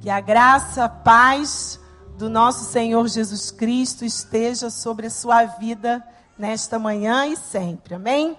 [0.00, 1.78] Que a graça, a paz
[2.16, 6.02] do nosso Senhor Jesus Cristo esteja sobre a sua vida
[6.38, 7.96] nesta manhã e sempre.
[7.96, 8.34] Amém?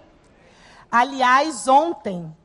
[0.91, 2.35] Aliás, ontem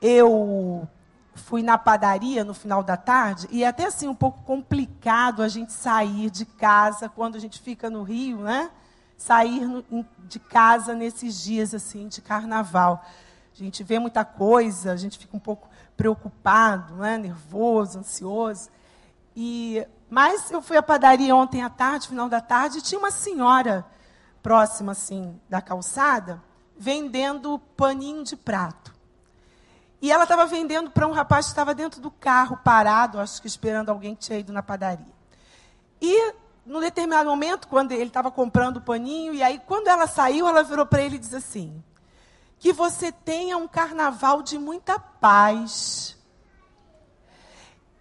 [0.00, 0.86] eu
[1.34, 5.48] fui na padaria no final da tarde e é até assim um pouco complicado a
[5.48, 8.70] gente sair de casa quando a gente fica no Rio, né?
[9.16, 13.04] Sair no, de casa nesses dias assim de carnaval.
[13.52, 17.18] A gente vê muita coisa, a gente fica um pouco preocupado, né?
[17.18, 18.68] nervoso, ansioso.
[19.34, 23.10] E, mas eu fui à padaria ontem à tarde, final da tarde, e tinha uma
[23.10, 23.84] senhora
[24.42, 26.42] próxima assim da calçada
[26.78, 28.94] vendendo paninho de prato.
[30.00, 33.48] E ela estava vendendo para um rapaz que estava dentro do carro, parado, acho que
[33.48, 35.16] esperando alguém que tinha ido na padaria.
[36.00, 36.34] E,
[36.66, 40.62] num determinado momento, quando ele estava comprando o paninho, e aí, quando ela saiu, ela
[40.62, 41.82] virou para ele e disse assim:
[42.66, 46.16] Que você tenha um carnaval de muita paz.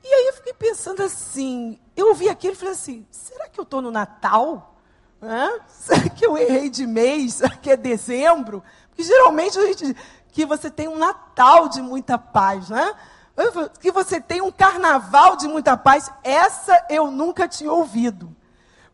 [0.03, 3.61] E aí eu fiquei pensando assim, eu ouvi aquilo e falei assim, será que eu
[3.61, 4.75] estou no Natal?
[5.21, 5.51] Hã?
[5.69, 7.35] Será que eu errei de mês?
[7.35, 8.63] Será que é dezembro?
[8.87, 9.95] Porque geralmente a gente
[10.29, 12.91] que você tem um Natal de muita paz, né?
[13.79, 16.11] Que você tem um carnaval de muita paz.
[16.23, 18.35] Essa eu nunca tinha ouvido.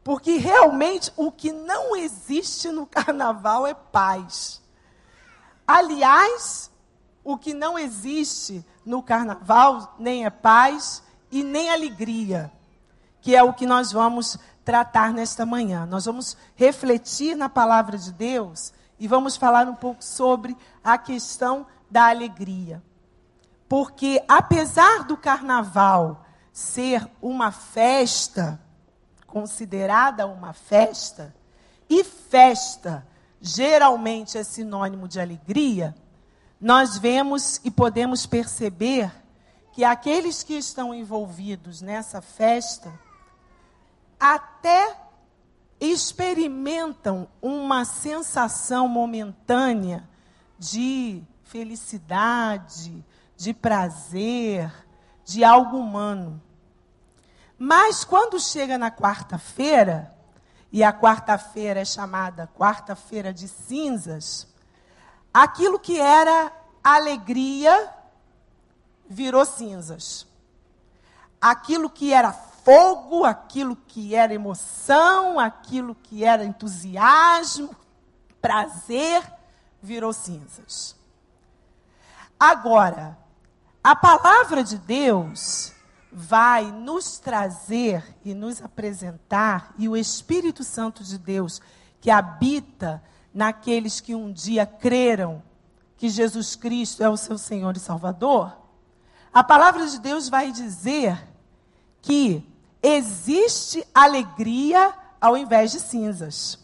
[0.04, 4.61] Porque realmente o que não existe no carnaval é paz.
[5.72, 6.70] Aliás,
[7.24, 12.52] o que não existe no carnaval nem é paz e nem alegria,
[13.22, 15.86] que é o que nós vamos tratar nesta manhã.
[15.86, 21.66] Nós vamos refletir na palavra de Deus e vamos falar um pouco sobre a questão
[21.90, 22.84] da alegria.
[23.70, 28.60] Porque apesar do carnaval ser uma festa,
[29.26, 31.34] considerada uma festa,
[31.90, 33.08] e festa
[33.42, 35.96] geralmente é sinônimo de alegria,
[36.60, 39.12] nós vemos e podemos perceber
[39.74, 42.94] que aqueles que estão envolvidos nessa festa
[44.20, 44.96] até
[45.80, 50.08] experimentam uma sensação momentânea
[50.60, 53.04] de felicidade,
[53.36, 54.72] de prazer,
[55.26, 56.40] de algo humano.
[57.58, 60.16] Mas quando chega na quarta-feira,
[60.72, 64.48] e a quarta-feira é chamada quarta-feira de cinzas,
[65.34, 66.52] aquilo que era
[66.84, 67.90] alegria
[69.10, 70.26] virou cinzas.
[71.40, 77.76] Aquilo que era fogo, aquilo que era emoção, aquilo que era entusiasmo,
[78.42, 79.24] prazer,
[79.82, 80.96] virou cinzas.
[82.40, 83.18] Agora,
[83.84, 85.74] a palavra de Deus
[86.12, 91.62] vai nos trazer e nos apresentar, e o Espírito Santo de Deus,
[92.00, 93.02] que habita
[93.34, 95.42] naqueles que um dia creram
[95.96, 98.58] que Jesus Cristo é o seu Senhor e Salvador,
[99.34, 101.18] a palavra de Deus vai dizer
[102.02, 102.44] que
[102.82, 106.60] existe alegria ao invés de cinzas.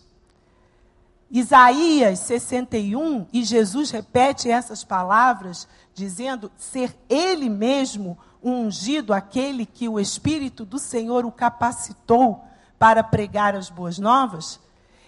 [1.29, 9.99] Isaías 61, e Jesus repete essas palavras, dizendo ser Ele mesmo ungido, aquele que o
[9.99, 12.43] Espírito do Senhor o capacitou
[12.77, 14.59] para pregar as boas novas.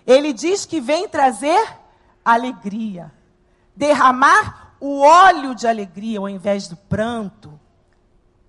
[0.05, 1.77] Ele diz que vem trazer
[2.23, 3.11] alegria,
[3.75, 7.59] derramar o óleo de alegria ao invés do pranto,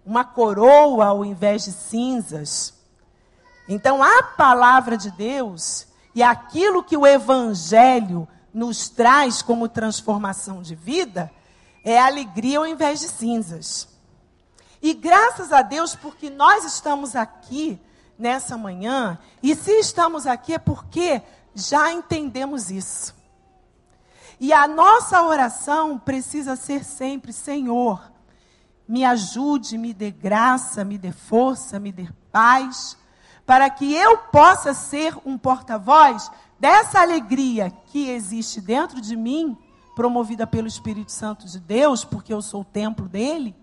[0.04, 2.74] uma coroa ao invés de cinzas.
[3.68, 10.74] Então, a palavra de Deus e aquilo que o Evangelho nos traz como transformação de
[10.74, 11.30] vida
[11.84, 13.89] é alegria ao invés de cinzas.
[14.82, 17.80] E graças a Deus, porque nós estamos aqui
[18.18, 21.22] nessa manhã, e se estamos aqui é porque
[21.54, 23.14] já entendemos isso.
[24.38, 28.10] E a nossa oração precisa ser sempre: Senhor,
[28.88, 32.96] me ajude, me dê graça, me dê força, me dê paz,
[33.44, 39.56] para que eu possa ser um porta-voz dessa alegria que existe dentro de mim,
[39.94, 43.54] promovida pelo Espírito Santo de Deus, porque eu sou o templo dele,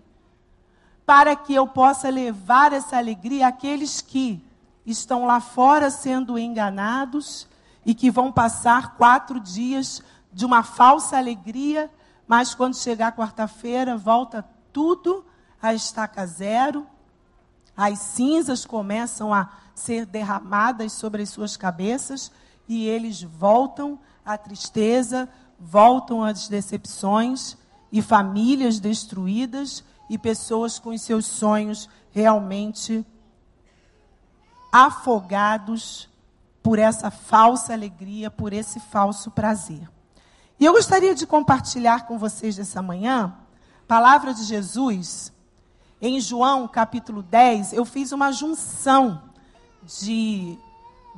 [1.08, 4.44] para que eu possa levar essa alegria àqueles que
[4.84, 7.48] estão lá fora sendo enganados
[7.86, 11.90] e que vão passar quatro dias de uma falsa alegria,
[12.26, 15.24] mas quando chegar quarta-feira, volta tudo
[15.62, 16.86] a estaca zero,
[17.74, 22.30] as cinzas começam a ser derramadas sobre as suas cabeças
[22.68, 25.26] e eles voltam à tristeza,
[25.58, 27.56] voltam às decepções
[27.90, 33.04] e famílias destruídas e pessoas com os seus sonhos realmente
[34.72, 36.08] afogados
[36.62, 39.88] por essa falsa alegria, por esse falso prazer.
[40.60, 43.34] E eu gostaria de compartilhar com vocês nessa manhã
[43.88, 45.32] palavra de Jesus,
[45.98, 49.22] em João capítulo 10, eu fiz uma junção
[49.82, 50.58] de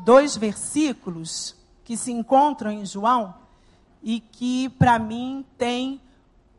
[0.05, 3.35] dois versículos que se encontram em João
[4.01, 6.01] e que, para mim, tem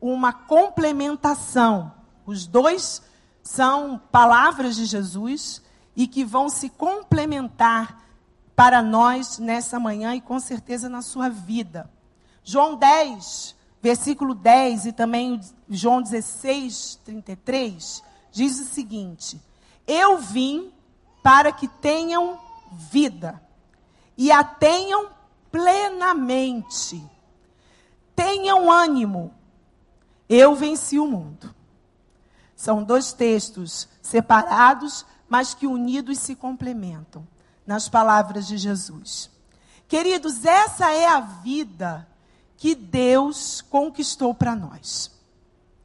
[0.01, 1.93] uma complementação.
[2.31, 3.01] Os dois
[3.43, 5.61] são palavras de Jesus
[5.93, 8.05] e que vão se complementar
[8.55, 11.91] para nós nessa manhã e com certeza na sua vida.
[12.41, 18.01] João 10, versículo 10 e também João 16, 33,
[18.31, 19.41] diz o seguinte:
[19.85, 20.71] Eu vim
[21.21, 22.39] para que tenham
[22.71, 23.41] vida
[24.17, 25.09] e a tenham
[25.51, 27.03] plenamente.
[28.15, 29.33] Tenham ânimo.
[30.29, 31.53] Eu venci o mundo.
[32.61, 37.27] São dois textos separados, mas que unidos se complementam
[37.65, 39.31] nas palavras de Jesus.
[39.87, 42.07] Queridos, essa é a vida
[42.57, 45.09] que Deus conquistou para nós.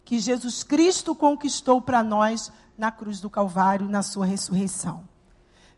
[0.05, 5.09] Que Jesus Cristo conquistou para nós na cruz do Calvário, na sua ressurreição.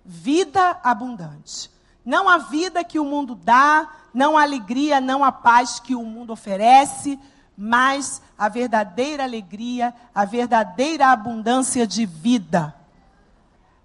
[0.04, 1.70] Vida abundante.
[2.04, 6.02] Não a vida que o mundo dá, não a alegria, não a paz que o
[6.02, 7.16] mundo oferece,
[7.60, 12.72] mas a verdadeira alegria, a verdadeira abundância de vida.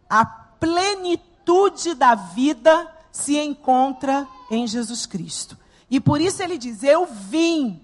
[0.07, 5.57] A plenitude da vida se encontra em Jesus Cristo.
[5.89, 7.81] E por isso ele diz: Eu vim,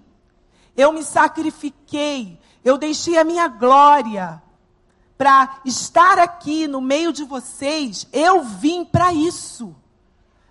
[0.76, 4.40] eu me sacrifiquei, eu deixei a minha glória
[5.18, 8.06] para estar aqui no meio de vocês.
[8.12, 9.74] Eu vim para isso.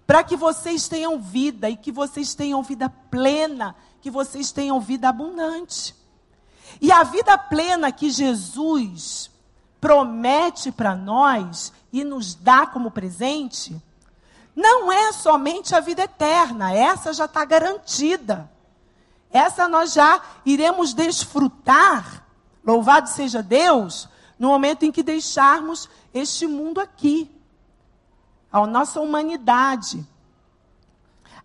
[0.06, 5.10] Para que vocês tenham vida e que vocês tenham vida plena, que vocês tenham vida
[5.10, 5.96] abundante.
[6.82, 9.30] E a vida plena que Jesus
[9.80, 13.82] promete para nós e nos dá como presente,
[14.56, 18.50] não é somente a vida eterna, essa já está garantida.
[19.32, 22.26] Essa nós já iremos desfrutar,
[22.64, 27.30] louvado seja Deus, no momento em que deixarmos este mundo aqui,
[28.52, 30.06] a nossa humanidade.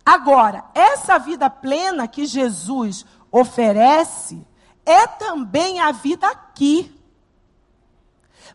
[0.05, 4.45] Agora, essa vida plena que Jesus oferece
[4.85, 6.95] é também a vida aqui.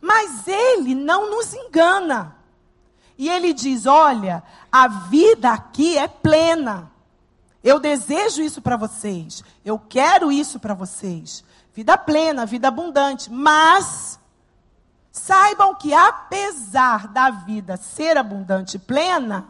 [0.01, 2.37] Mas ele não nos engana.
[3.19, 6.91] E ele diz: olha, a vida aqui é plena.
[7.63, 9.43] Eu desejo isso para vocês.
[9.65, 11.45] Eu quero isso para vocês.
[11.75, 13.31] Vida plena, vida abundante.
[13.31, 14.19] Mas
[15.11, 19.49] saibam que apesar da vida ser abundante e plena,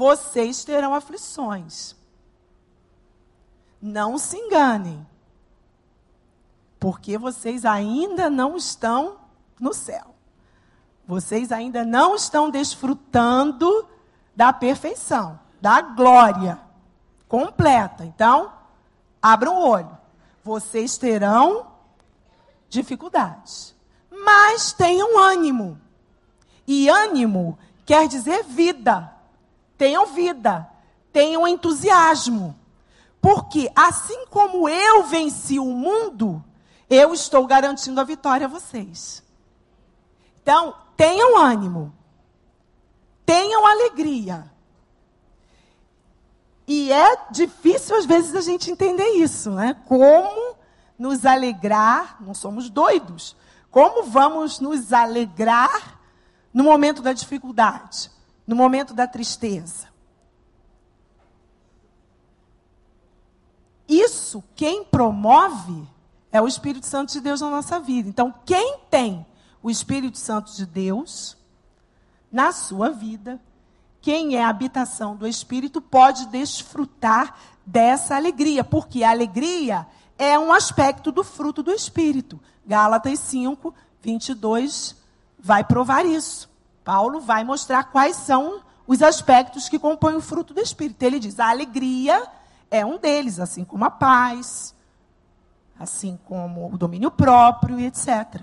[0.00, 1.94] vocês terão aflições.
[3.82, 5.06] Não se enganem.
[6.78, 9.18] Porque vocês ainda não estão
[9.60, 10.14] no céu.
[11.06, 13.86] Vocês ainda não estão desfrutando
[14.34, 16.58] da perfeição, da glória
[17.28, 18.02] completa.
[18.02, 18.50] Então,
[19.20, 19.98] abram o olho.
[20.42, 21.66] Vocês terão
[22.70, 23.76] dificuldades.
[24.10, 25.78] Mas tenham ânimo.
[26.66, 29.19] E ânimo quer dizer vida.
[29.80, 30.68] Tenham vida.
[31.10, 32.54] Tenham entusiasmo.
[33.18, 36.44] Porque assim como eu venci o mundo,
[36.90, 39.22] eu estou garantindo a vitória a vocês.
[40.42, 41.94] Então, tenham ânimo.
[43.24, 44.52] Tenham alegria.
[46.68, 49.74] E é difícil às vezes a gente entender isso, né?
[49.86, 50.56] Como
[50.98, 53.34] nos alegrar, não somos doidos.
[53.70, 55.98] Como vamos nos alegrar
[56.52, 58.10] no momento da dificuldade,
[58.50, 59.86] no momento da tristeza?
[63.88, 65.86] Isso quem promove
[66.32, 68.08] é o Espírito Santo de Deus na nossa vida.
[68.08, 69.24] Então, quem tem
[69.62, 71.36] o Espírito Santo de Deus
[72.30, 73.40] na sua vida,
[74.00, 79.86] quem é a habitação do Espírito pode desfrutar dessa alegria, porque a alegria
[80.18, 82.40] é um aspecto do fruto do Espírito.
[82.66, 84.96] Gálatas 5, 22
[85.38, 86.49] vai provar isso.
[86.90, 91.00] Paulo vai mostrar quais são os aspectos que compõem o fruto do Espírito.
[91.04, 92.26] Ele diz: a alegria
[92.68, 94.74] é um deles, assim como a paz,
[95.78, 98.42] assim como o domínio próprio etc.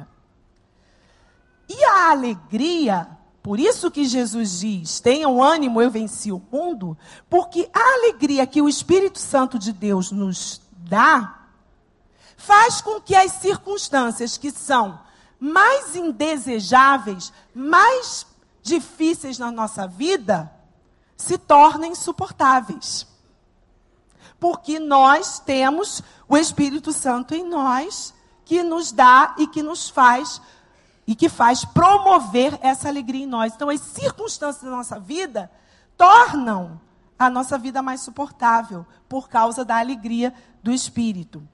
[1.67, 3.09] E a alegria,
[3.43, 6.97] por isso que Jesus diz: tenham ânimo, eu venci o mundo,
[7.29, 11.49] porque a alegria que o Espírito Santo de Deus nos dá,
[12.37, 14.97] faz com que as circunstâncias que são
[15.37, 18.25] mais indesejáveis, mais
[18.67, 20.51] difíceis na nossa vida,
[21.15, 23.07] se tornem suportáveis.
[24.39, 28.13] Porque nós temos o Espírito Santo em nós,
[28.45, 30.41] que nos dá e que nos faz
[31.07, 33.53] e que faz promover essa alegria em nós.
[33.53, 35.49] Então, as circunstâncias da nossa vida
[35.95, 36.79] tornam
[37.17, 41.47] a nossa vida mais suportável por causa da alegria do Espírito.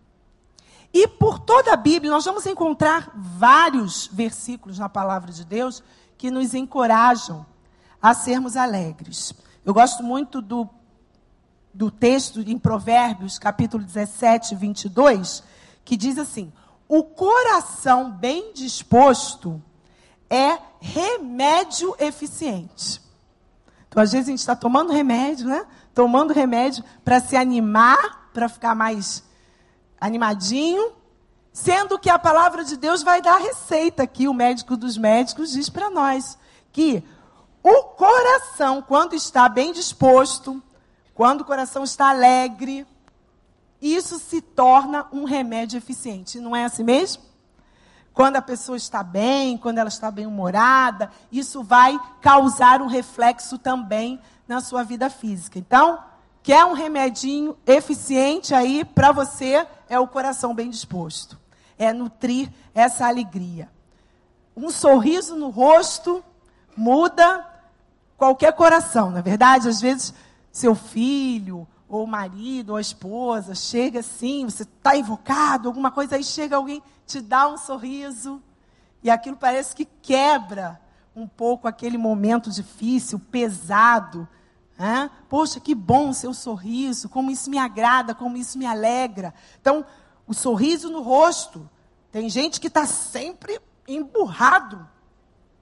[0.91, 5.84] E por toda a Bíblia, nós vamos encontrar vários versículos na palavra de Deus
[6.24, 7.46] que nos encorajam
[8.01, 9.34] a sermos alegres.
[9.65, 10.70] Eu gosto muito do,
[11.74, 15.44] do texto em Provérbios, capítulo 17, 22,
[15.84, 16.53] que diz assim:
[16.88, 19.62] O coração bem disposto
[20.30, 23.01] é remédio eficiente.
[23.89, 25.68] Então, às vezes, a gente está tomando remédio, né?
[25.94, 29.25] Tomando remédio para se animar, para ficar mais
[30.00, 30.94] animadinho,
[31.53, 35.51] sendo que a palavra de Deus vai dar a receita aqui, o médico dos médicos
[35.51, 36.38] diz para nós
[36.72, 37.03] que
[37.62, 40.62] o coração, quando está bem disposto,
[41.13, 42.86] quando o coração está alegre,
[43.79, 46.39] isso se torna um remédio eficiente.
[46.39, 47.22] Não é assim mesmo?
[48.12, 53.57] Quando a pessoa está bem, quando ela está bem humorada, isso vai causar um reflexo
[53.57, 55.57] também na sua vida física.
[55.57, 56.00] Então,
[56.43, 59.65] Quer um remedinho eficiente aí para você?
[59.88, 61.39] É o coração bem disposto.
[61.77, 63.70] É nutrir essa alegria.
[64.56, 66.24] Um sorriso no rosto
[66.75, 67.48] muda
[68.18, 69.68] qualquer coração, na é verdade?
[69.68, 70.13] Às vezes,
[70.51, 76.15] seu filho, ou o marido, ou a esposa, chega assim, você está invocado, alguma coisa,
[76.15, 78.42] aí chega alguém, te dá um sorriso,
[79.03, 80.80] e aquilo parece que quebra
[81.15, 84.27] um pouco aquele momento difícil, pesado,
[84.80, 85.10] é?
[85.30, 89.34] Poxa, que bom o seu sorriso, como isso me agrada, como isso me alegra.
[89.62, 89.86] Então,
[90.27, 91.70] o sorriso no rosto.
[92.12, 94.88] Tem gente que está sempre emburrado.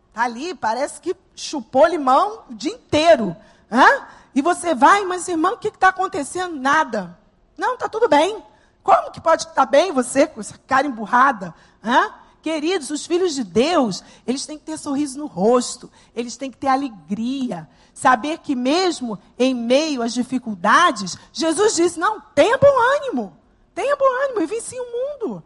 [0.09, 3.35] Está ali, parece que chupou limão o dia inteiro.
[3.69, 4.03] É?
[4.35, 6.55] E você vai, mas irmão, o que está acontecendo?
[6.55, 7.17] Nada.
[7.57, 8.43] Não, está tudo bem.
[8.83, 11.53] Como que pode estar bem você com essa cara emburrada?
[11.83, 12.21] É?
[12.41, 16.57] Queridos, os filhos de Deus, eles têm que ter sorriso no rosto, eles têm que
[16.57, 23.37] ter alegria, Saber que mesmo em meio às dificuldades, Jesus disse: Não, tenha bom ânimo.
[23.73, 25.43] Tenha bom ânimo, eu venci o mundo.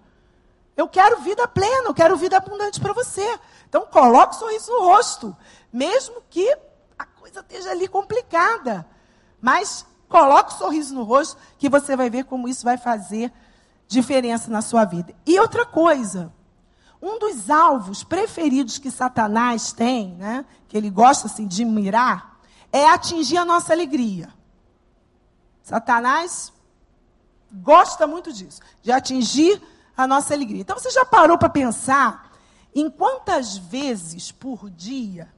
[0.75, 3.39] Eu quero vida plena, eu quero vida abundante para você.
[3.67, 5.35] Então coloque o sorriso no rosto,
[5.71, 6.49] mesmo que
[6.97, 8.85] a coisa esteja ali complicada.
[9.41, 13.31] Mas coloque o sorriso no rosto, que você vai ver como isso vai fazer
[13.87, 15.13] diferença na sua vida.
[15.25, 16.33] E outra coisa,
[17.01, 22.39] um dos alvos preferidos que Satanás tem, né, que ele gosta assim de mirar,
[22.71, 24.33] é atingir a nossa alegria.
[25.61, 26.51] Satanás
[27.55, 29.61] gosta muito disso, de atingir
[29.95, 30.61] a nossa alegria.
[30.61, 32.31] Então você já parou para pensar
[32.73, 35.33] em quantas vezes por dia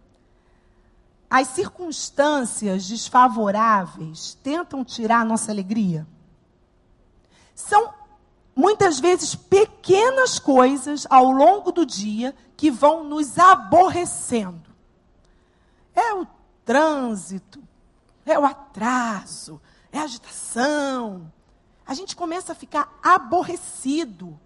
[1.29, 6.07] as circunstâncias desfavoráveis tentam tirar a nossa alegria?
[7.53, 7.93] São
[8.55, 14.71] muitas vezes pequenas coisas ao longo do dia que vão nos aborrecendo.
[15.93, 16.25] É o
[16.65, 17.61] trânsito,
[18.25, 21.31] é o atraso, é a agitação.
[21.87, 24.37] A gente começa a ficar aborrecido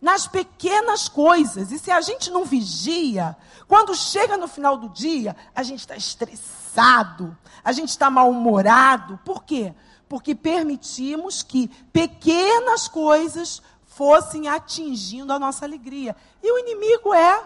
[0.00, 1.70] nas pequenas coisas.
[1.70, 3.36] E se a gente não vigia,
[3.68, 9.20] quando chega no final do dia, a gente está estressado, a gente está mal-humorado.
[9.24, 9.74] Por quê?
[10.08, 16.14] Porque permitimos que pequenas coisas fossem atingindo a nossa alegria.
[16.42, 17.42] E o inimigo é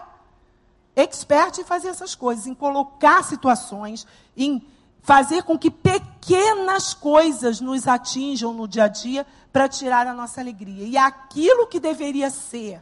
[0.95, 4.65] expert em fazer essas coisas, em colocar situações, em
[5.01, 10.39] fazer com que pequenas coisas nos atinjam no dia a dia para tirar a nossa
[10.41, 10.85] alegria.
[10.85, 12.81] E aquilo que deveria ser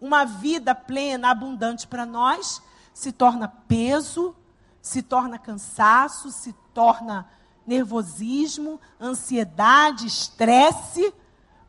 [0.00, 2.62] uma vida plena, abundante para nós,
[2.92, 4.34] se torna peso,
[4.80, 7.28] se torna cansaço, se torna
[7.66, 11.12] nervosismo, ansiedade, estresse,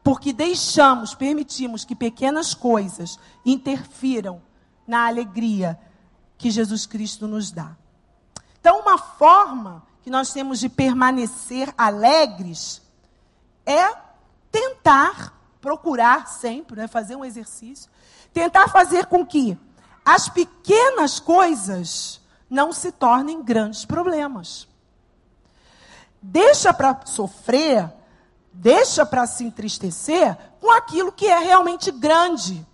[0.03, 4.41] porque deixamos, permitimos que pequenas coisas interfiram
[4.88, 5.79] na alegria
[6.38, 7.75] que Jesus Cristo nos dá.
[8.60, 12.81] Então, uma forma que nós temos de permanecer alegres
[13.65, 13.96] é
[14.51, 17.89] tentar, procurar sempre, né, fazer um exercício,
[18.34, 19.58] tentar fazer com que
[20.03, 24.67] as pequenas coisas não se tornem grandes problemas.
[26.22, 27.91] Deixa para sofrer,
[28.51, 32.65] deixa para se entristecer com aquilo que é realmente grande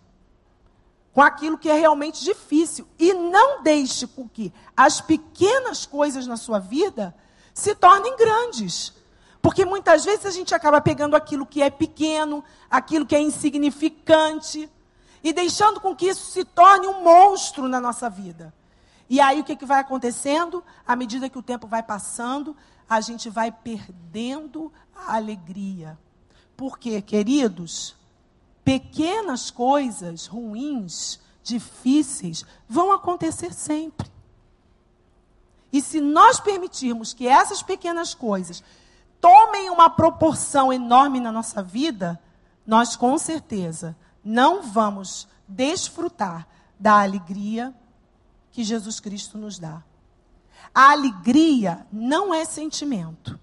[1.18, 2.88] com aquilo que é realmente difícil.
[3.00, 7.12] E não deixe com que as pequenas coisas na sua vida
[7.56, 8.94] se tornem grandes.
[9.42, 14.70] Porque muitas vezes a gente acaba pegando aquilo que é pequeno, aquilo que é insignificante,
[15.24, 18.54] e deixando com que isso se torne um monstro na nossa vida.
[19.10, 20.64] E aí o que, que vai acontecendo?
[20.86, 22.56] À medida que o tempo vai passando,
[22.88, 25.98] a gente vai perdendo a alegria.
[26.56, 27.97] Porque, queridos,
[28.68, 34.12] pequenas coisas ruins, difíceis, vão acontecer sempre.
[35.72, 38.62] E se nós permitirmos que essas pequenas coisas
[39.22, 42.22] tomem uma proporção enorme na nossa vida,
[42.66, 46.46] nós com certeza não vamos desfrutar
[46.78, 47.74] da alegria
[48.52, 49.82] que Jesus Cristo nos dá.
[50.76, 53.40] A alegria não é sentimento.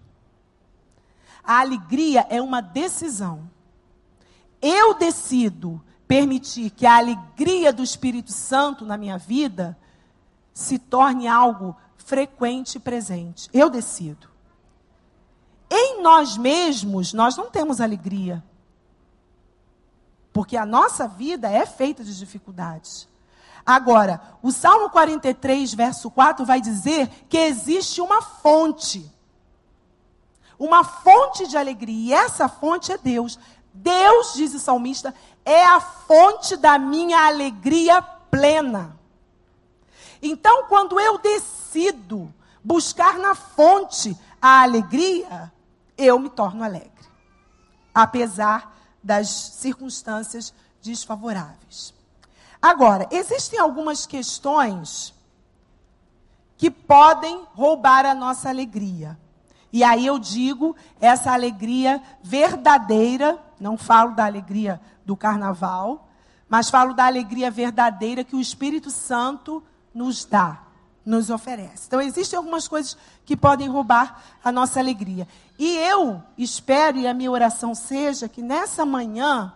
[1.43, 3.54] A alegria é uma decisão.
[4.67, 9.77] Eu decido permitir que a alegria do Espírito Santo na minha vida
[10.55, 13.51] se torne algo frequente e presente.
[13.53, 14.27] Eu decido.
[15.71, 18.43] Em nós mesmos, nós não temos alegria.
[20.33, 23.07] Porque a nossa vida é feita de dificuldades.
[23.67, 29.11] Agora, o Salmo 43, verso 4 vai dizer que existe uma fonte.
[30.59, 31.95] Uma fonte de alegria.
[31.95, 33.39] E essa fonte é Deus.
[33.75, 35.13] Deus, diz o salmista,
[35.45, 38.97] é a fonte da minha alegria plena.
[40.23, 45.53] Então, quando eu decido buscar na fonte a alegria,
[45.99, 46.91] eu me torno alegre,
[47.93, 51.93] apesar das circunstâncias desfavoráveis.
[52.63, 55.13] Agora, existem algumas questões
[56.57, 59.19] que podem roubar a nossa alegria.
[59.75, 66.09] E aí eu digo essa alegria verdadeira, não falo da alegria do carnaval,
[66.49, 69.61] mas falo da alegria verdadeira que o Espírito Santo
[69.93, 70.63] nos dá,
[71.05, 71.89] nos oferece.
[71.89, 75.27] Então, existem algumas coisas que podem roubar a nossa alegria.
[75.59, 79.53] E eu espero, e a minha oração seja, que nessa manhã,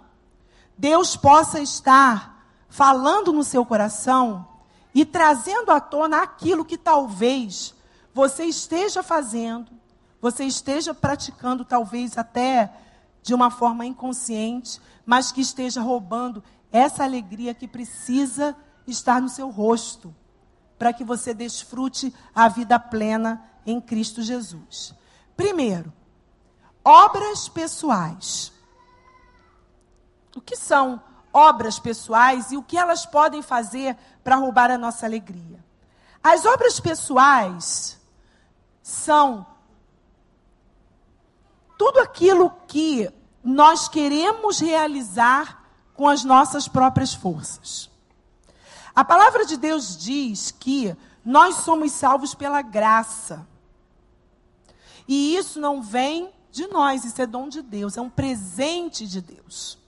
[0.76, 4.48] Deus possa estar falando no seu coração
[4.92, 7.72] e trazendo à tona aquilo que talvez
[8.12, 9.78] você esteja fazendo,
[10.20, 12.72] você esteja praticando, talvez até
[13.22, 18.56] de uma forma inconsciente, mas que esteja roubando essa alegria que precisa
[18.86, 20.14] estar no seu rosto
[20.78, 24.94] para que você desfrute a vida plena em Cristo Jesus.
[25.36, 25.92] Primeiro,
[26.84, 28.52] obras pessoais.
[30.36, 35.04] O que são obras pessoais e o que elas podem fazer para roubar a nossa
[35.04, 35.64] alegria?
[36.22, 38.00] As obras pessoais
[38.82, 39.46] são
[41.78, 43.08] tudo aquilo que
[43.42, 45.64] nós queremos realizar
[45.94, 47.88] com as nossas próprias forças.
[48.94, 53.46] A palavra de Deus diz que nós somos salvos pela graça.
[55.06, 59.20] E isso não vem de nós, isso é dom de Deus, é um presente de
[59.20, 59.78] Deus.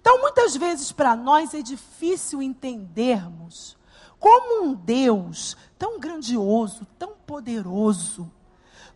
[0.00, 3.76] Então, muitas vezes para nós é difícil entendermos
[4.20, 8.30] como um Deus tão grandioso, tão poderoso,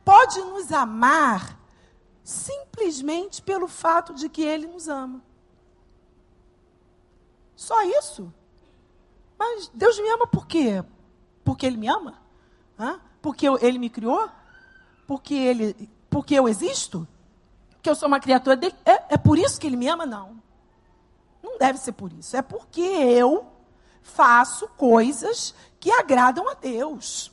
[0.05, 1.59] pode nos amar
[2.29, 5.23] simplesmente pelo fato de que Ele nos ama.
[7.57, 8.31] Só isso.
[9.39, 10.85] Mas Deus me ama por quê?
[11.43, 12.21] Porque Ele me ama?
[12.79, 13.01] Hã?
[13.23, 14.29] Porque Ele me criou?
[15.07, 17.09] Porque, ele, porque eu existo?
[17.71, 18.75] Porque eu sou uma criatura dele?
[18.85, 20.05] É, é por isso que Ele me ama?
[20.05, 20.39] Não.
[21.43, 22.37] Não deve ser por isso.
[22.37, 23.51] É porque eu
[24.03, 27.33] faço coisas que agradam a Deus.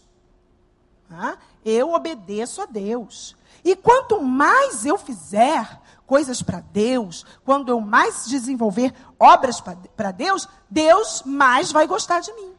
[1.12, 1.38] Hã?
[1.66, 3.36] Eu obedeço a Deus.
[3.66, 10.48] E quanto mais eu fizer, coisas para Deus, quando eu mais desenvolver obras para Deus,
[10.70, 12.54] Deus mais vai gostar de mim.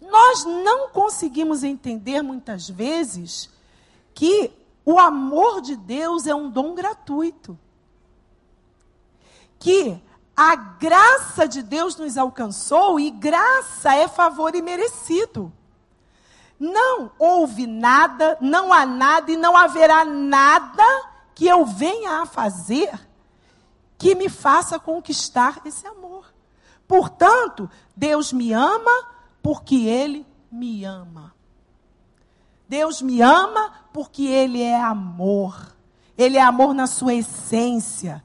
[0.00, 3.48] Nós não conseguimos entender muitas vezes
[4.12, 4.50] que
[4.84, 7.56] o amor de Deus é um dom gratuito.
[9.60, 10.02] Que
[10.36, 15.52] a graça de Deus nos alcançou e graça é favor imerecido.
[16.58, 20.84] Não houve nada, não há nada e não haverá nada
[21.34, 22.90] que eu venha a fazer
[23.96, 26.32] que me faça conquistar esse amor.
[26.86, 29.08] Portanto, Deus me ama
[29.42, 31.34] porque Ele me ama.
[32.68, 35.76] Deus me ama porque Ele é amor.
[36.16, 38.24] Ele é amor na sua essência.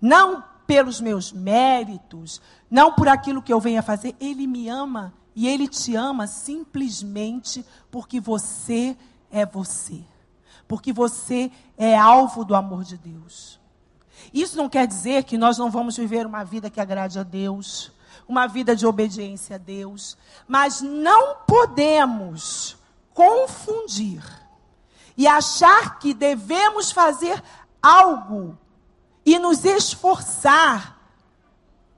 [0.00, 4.14] Não pelos meus méritos, não por aquilo que eu venha fazer.
[4.20, 8.96] Ele me ama e Ele te ama simplesmente porque você
[9.30, 10.02] é você
[10.68, 13.58] porque você é alvo do amor de Deus.
[14.32, 17.90] Isso não quer dizer que nós não vamos viver uma vida que agrade a Deus,
[18.28, 22.76] uma vida de obediência a Deus, mas não podemos
[23.14, 24.22] confundir
[25.16, 27.42] e achar que devemos fazer
[27.82, 28.56] algo
[29.24, 30.98] e nos esforçar,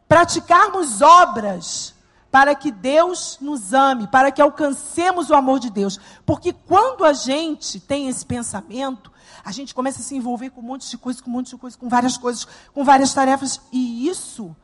[0.07, 1.95] praticarmos obras
[2.31, 5.99] para que Deus nos ame, para que alcancemos o amor de Deus.
[6.25, 9.11] Porque quando a gente tem esse pensamento,
[9.45, 11.57] a gente começa a se envolver com um monte de coisas, com um monte de
[11.57, 14.55] coisas, com várias coisas, com várias tarefas, e isso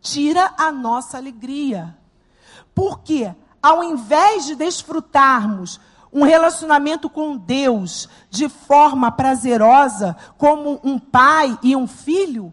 [0.00, 1.96] tira a nossa alegria.
[2.74, 5.80] Porque ao invés de desfrutarmos
[6.12, 12.52] um relacionamento com Deus de forma prazerosa, como um pai e um filho,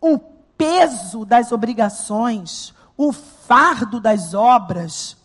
[0.00, 5.16] o peso das obrigações, o fardo das obras,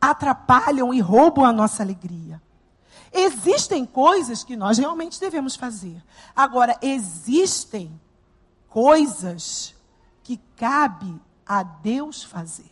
[0.00, 2.40] atrapalham e roubam a nossa alegria.
[3.12, 6.02] Existem coisas que nós realmente devemos fazer.
[6.34, 7.98] Agora, existem
[8.68, 9.74] coisas
[10.22, 12.70] que cabe a Deus fazer.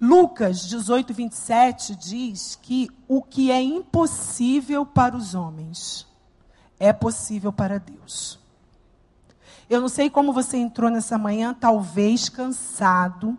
[0.00, 6.08] Lucas 18, 27 diz que o que é impossível para os homens
[6.80, 8.41] é possível para Deus.
[9.72, 13.38] Eu não sei como você entrou nessa manhã, talvez cansado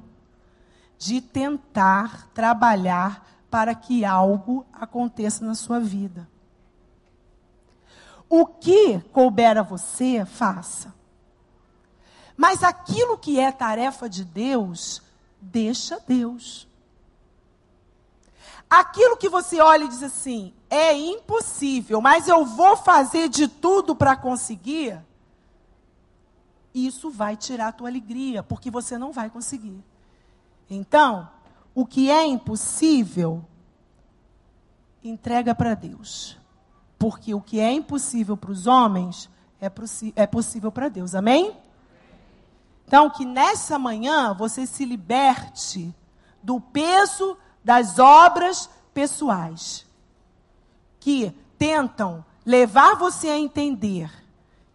[0.98, 6.28] de tentar trabalhar para que algo aconteça na sua vida.
[8.28, 10.91] O que couber a você, faça.
[12.36, 15.04] Mas aquilo que é tarefa de Deus,
[15.39, 16.67] deixa Deus.
[18.67, 23.96] Aquilo que você olha e diz assim, é impossível, mas eu vou fazer de tudo
[23.96, 25.00] para conseguir,
[26.74, 29.84] isso vai tirar a tua alegria, porque você não vai conseguir.
[30.70, 31.30] Então,
[31.76, 33.46] o que é impossível,
[35.04, 36.38] entrega para Deus.
[36.98, 39.30] Porque o que é impossível para os homens
[39.62, 39.72] é,
[40.16, 41.14] é possível para Deus.
[41.14, 41.56] Amém?
[42.88, 45.94] Então, que nessa manhã você se liberte
[46.42, 49.86] do peso das obras pessoais
[51.00, 54.23] que tentam levar você a entender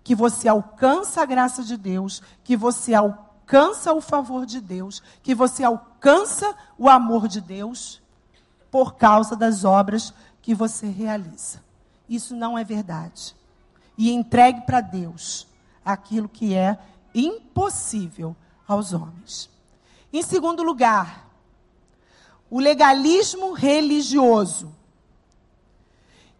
[0.09, 5.35] que você alcança a graça de Deus, que você alcança o favor de Deus, que
[5.35, 8.01] você alcança o amor de Deus
[8.71, 11.62] por causa das obras que você realiza.
[12.09, 13.37] Isso não é verdade.
[13.99, 15.47] E entregue para Deus
[15.85, 16.79] aquilo que é
[17.14, 18.35] impossível
[18.66, 19.51] aos homens.
[20.11, 21.29] Em segundo lugar,
[22.49, 24.75] o legalismo religioso.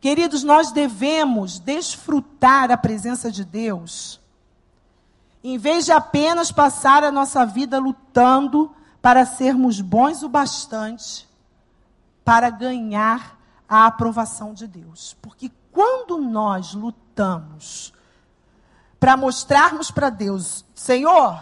[0.01, 4.21] Queridos, nós devemos desfrutar a presença de Deus,
[5.43, 11.29] em vez de apenas passar a nossa vida lutando para sermos bons o bastante
[12.25, 15.17] para ganhar a aprovação de Deus.
[15.23, 17.93] Porque quando nós lutamos
[19.01, 21.41] para mostrarmos para Deus, Senhor,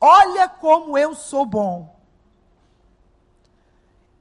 [0.00, 1.99] olha como eu sou bom.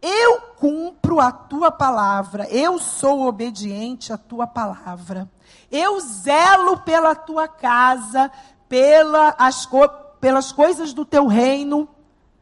[0.01, 5.29] Eu cumpro a tua palavra, eu sou obediente à tua palavra.
[5.69, 8.31] Eu zelo pela tua casa,
[8.67, 9.88] pela as co
[10.19, 11.88] pelas coisas do teu reino.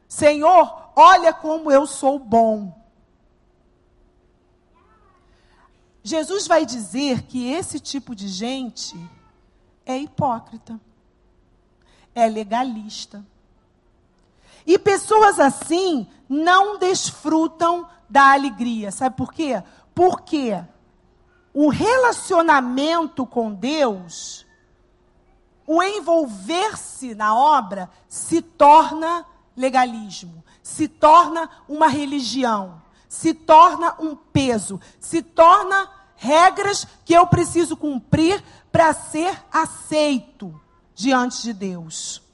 [0.07, 2.75] Senhor, olha como eu sou bom.
[6.03, 8.95] Jesus vai dizer que esse tipo de gente
[9.85, 10.79] é hipócrita,
[12.15, 13.25] é legalista.
[14.67, 18.91] E pessoas assim não desfrutam da alegria.
[18.91, 19.63] Sabe por quê?
[19.95, 20.61] Porque
[21.53, 24.45] o relacionamento com Deus,
[25.65, 29.25] o envolver-se na obra, se torna
[29.55, 37.77] legalismo, se torna uma religião, se torna um peso, se torna regras que eu preciso
[37.77, 40.59] cumprir para ser aceito
[40.93, 42.26] diante de Deus.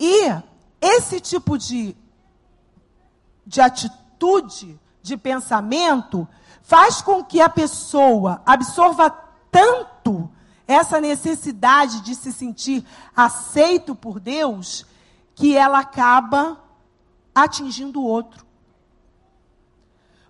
[0.00, 0.32] E
[0.80, 1.94] esse tipo de,
[3.46, 6.26] de atitude, de pensamento,
[6.62, 9.10] faz com que a pessoa absorva
[9.50, 10.30] tanto
[10.66, 14.86] essa necessidade de se sentir aceito por Deus,
[15.34, 16.58] que ela acaba
[17.34, 18.46] atingindo o outro.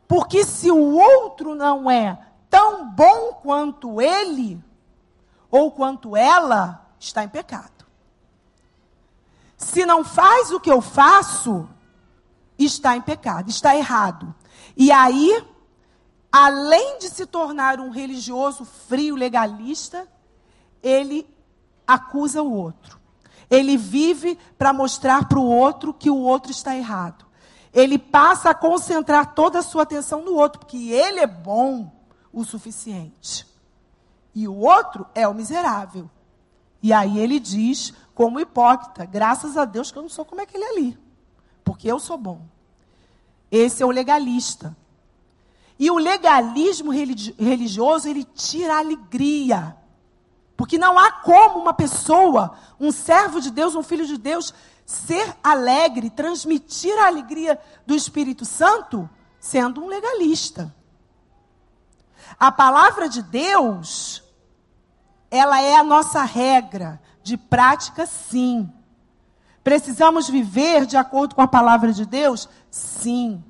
[0.09, 4.61] Porque se o outro não é tão bom quanto ele,
[5.49, 7.80] ou quanto ela, está em pecado.
[9.61, 11.69] Se não faz o que eu faço,
[12.59, 14.35] está em pecado, está errado.
[14.75, 15.47] E aí,
[16.33, 20.09] além de se tornar um religioso frio legalista,
[20.83, 21.29] ele
[21.87, 22.99] acusa o outro.
[23.51, 27.27] Ele vive para mostrar para o outro que o outro está errado.
[27.73, 31.93] Ele passa a concentrar toda a sua atenção no outro, porque ele é bom
[32.33, 33.47] o suficiente.
[34.35, 36.09] E o outro é o miserável.
[36.83, 39.07] E aí ele diz como hipócrita.
[39.07, 40.99] Graças a Deus que eu não sou como aquele ali.
[41.65, 42.43] Porque eu sou bom.
[43.51, 44.77] Esse é o legalista.
[45.79, 49.75] E o legalismo religioso, ele tira a alegria.
[50.55, 54.53] Porque não há como uma pessoa, um servo de Deus, um filho de Deus,
[54.85, 60.77] ser alegre, transmitir a alegria do Espírito Santo, sendo um legalista.
[62.39, 64.23] A palavra de Deus,
[65.31, 68.71] ela é a nossa regra, de prática, sim.
[69.63, 72.49] Precisamos viver de acordo com a palavra de Deus?
[72.71, 73.45] Sim.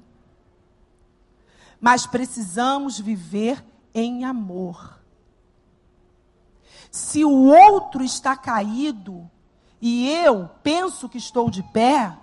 [1.80, 5.00] Mas precisamos viver em amor.
[6.90, 9.30] Se o outro está caído
[9.80, 12.16] e eu penso que estou de pé,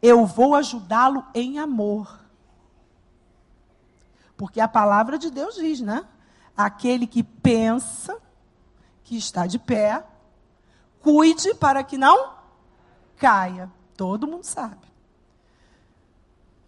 [0.00, 2.20] eu vou ajudá-lo em amor.
[4.36, 6.04] Porque a palavra de Deus diz, né?
[6.56, 8.20] Aquele que pensa
[9.12, 10.02] que está de pé,
[11.02, 12.32] cuide para que não
[13.18, 13.70] caia.
[13.94, 14.90] Todo mundo sabe.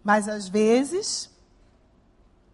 [0.03, 1.35] Mas às vezes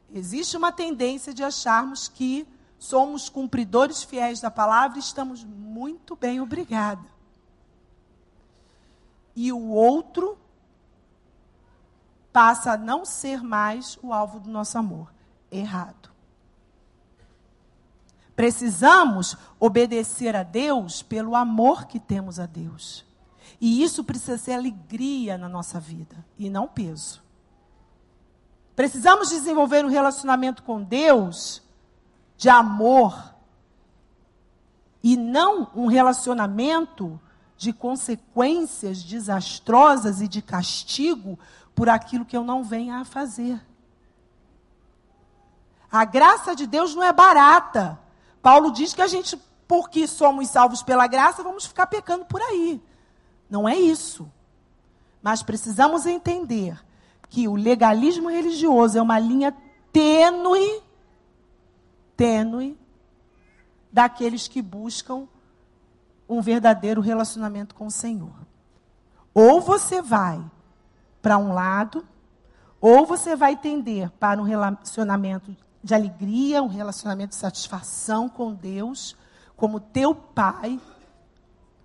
[0.09, 2.47] existe uma tendência de acharmos que
[2.79, 7.05] somos cumpridores fiéis da palavra e estamos muito bem, obrigada.
[9.35, 10.37] E o outro
[12.31, 15.13] passa a não ser mais o alvo do nosso amor.
[15.51, 16.10] Errado.
[18.41, 23.05] Precisamos obedecer a Deus pelo amor que temos a Deus.
[23.61, 27.21] E isso precisa ser alegria na nossa vida e não peso.
[28.75, 31.61] Precisamos desenvolver um relacionamento com Deus
[32.35, 33.31] de amor
[35.03, 37.21] e não um relacionamento
[37.55, 41.37] de consequências desastrosas e de castigo
[41.75, 43.63] por aquilo que eu não venha a fazer.
[45.91, 47.99] A graça de Deus não é barata.
[48.41, 52.81] Paulo diz que a gente, porque somos salvos pela graça, vamos ficar pecando por aí.
[53.49, 54.29] Não é isso.
[55.21, 56.79] Mas precisamos entender
[57.29, 59.55] que o legalismo religioso é uma linha
[59.91, 60.81] tênue,
[62.17, 62.77] tênue,
[63.91, 65.27] daqueles que buscam
[66.27, 68.33] um verdadeiro relacionamento com o Senhor.
[69.33, 70.43] Ou você vai
[71.21, 72.05] para um lado,
[72.79, 79.15] ou você vai tender para um relacionamento de alegria, um relacionamento de satisfação com Deus,
[79.55, 80.79] como teu pai,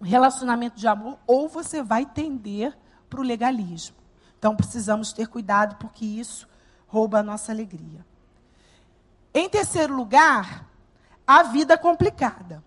[0.01, 2.77] um relacionamento de amor, ou você vai tender
[3.09, 3.97] para o legalismo.
[4.39, 6.47] Então precisamos ter cuidado, porque isso
[6.87, 8.05] rouba a nossa alegria.
[9.33, 10.67] Em terceiro lugar,
[11.27, 12.63] a vida complicada.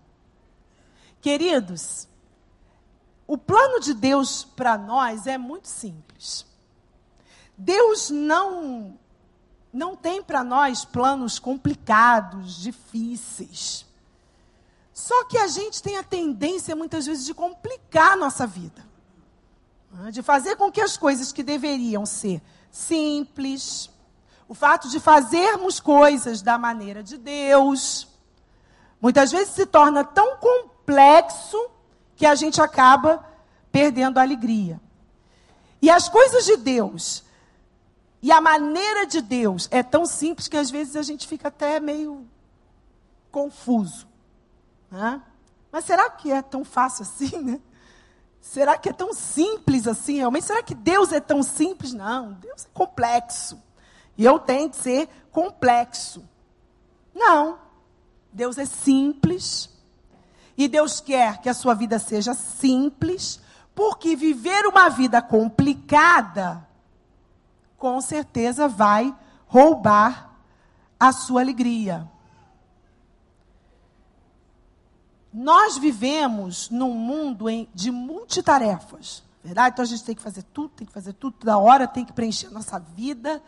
[1.20, 2.08] Queridos,
[3.26, 6.46] o plano de Deus para nós é muito simples.
[7.56, 8.98] Deus não
[9.72, 13.86] não tem para nós planos complicados, difíceis.
[14.92, 18.84] Só que a gente tem a tendência muitas vezes de complicar a nossa vida.
[19.92, 20.10] Né?
[20.10, 23.90] De fazer com que as coisas que deveriam ser simples,
[24.48, 28.08] o fato de fazermos coisas da maneira de Deus,
[29.00, 31.70] muitas vezes se torna tão complexo
[32.16, 33.24] que a gente acaba
[33.72, 34.80] perdendo a alegria.
[35.80, 37.24] E as coisas de Deus,
[38.22, 41.80] e a maneira de Deus é tão simples que às vezes a gente fica até
[41.80, 42.26] meio
[43.30, 44.06] confuso.
[44.90, 45.22] Né?
[45.72, 47.60] Mas será que é tão fácil assim, né?
[48.40, 50.46] Será que é tão simples assim realmente?
[50.46, 51.92] Será que Deus é tão simples?
[51.92, 53.62] Não, Deus é complexo.
[54.16, 56.24] E eu tenho que ser complexo.
[57.14, 57.58] Não.
[58.32, 59.70] Deus é simples.
[60.56, 63.40] E Deus quer que a sua vida seja simples,
[63.74, 66.66] porque viver uma vida complicada
[67.80, 69.12] com certeza vai
[69.46, 70.30] roubar
[70.98, 72.06] a sua alegria.
[75.32, 79.72] Nós vivemos num mundo de multitarefas, verdade?
[79.72, 82.12] Então a gente tem que fazer tudo, tem que fazer tudo toda hora, tem que
[82.12, 83.42] preencher a nossa vida.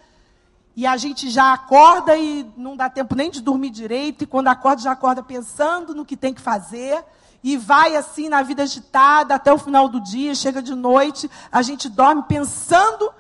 [0.75, 4.49] E a gente já acorda e não dá tempo nem de dormir direito, e quando
[4.49, 7.05] acorda, já acorda pensando no que tem que fazer,
[7.45, 11.61] e vai assim na vida agitada até o final do dia, chega de noite, a
[11.61, 13.13] gente dorme pensando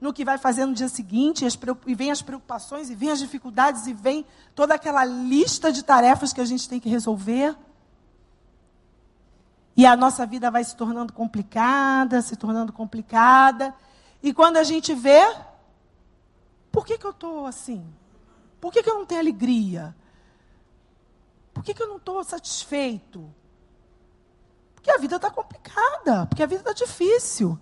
[0.00, 1.44] no que vai fazer no dia seguinte,
[1.86, 6.32] e vem as preocupações, e vem as dificuldades, e vem toda aquela lista de tarefas
[6.32, 7.56] que a gente tem que resolver.
[9.76, 13.74] E a nossa vida vai se tornando complicada, se tornando complicada.
[14.22, 15.22] E quando a gente vê,
[16.70, 17.84] por que, que eu estou assim?
[18.60, 19.94] Por que, que eu não tenho alegria?
[21.52, 23.32] Por que, que eu não estou satisfeito?
[24.74, 27.58] Porque a vida está complicada, porque a vida está difícil.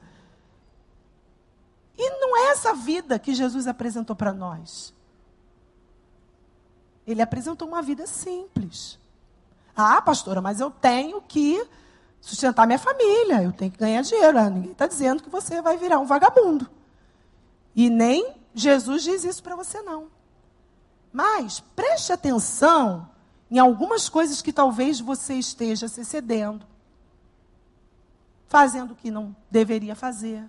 [1.96, 4.92] E não é essa vida que Jesus apresentou para nós.
[7.06, 8.98] Ele apresentou uma vida simples.
[9.74, 11.66] Ah, pastora, mas eu tenho que
[12.20, 14.38] sustentar minha família, eu tenho que ganhar dinheiro.
[14.38, 16.68] Ah, ninguém está dizendo que você vai virar um vagabundo.
[17.74, 20.08] E nem Jesus diz isso para você, não.
[21.12, 23.08] Mas preste atenção
[23.50, 26.66] em algumas coisas que talvez você esteja se cedendo,
[28.48, 30.44] fazendo o que não deveria fazer,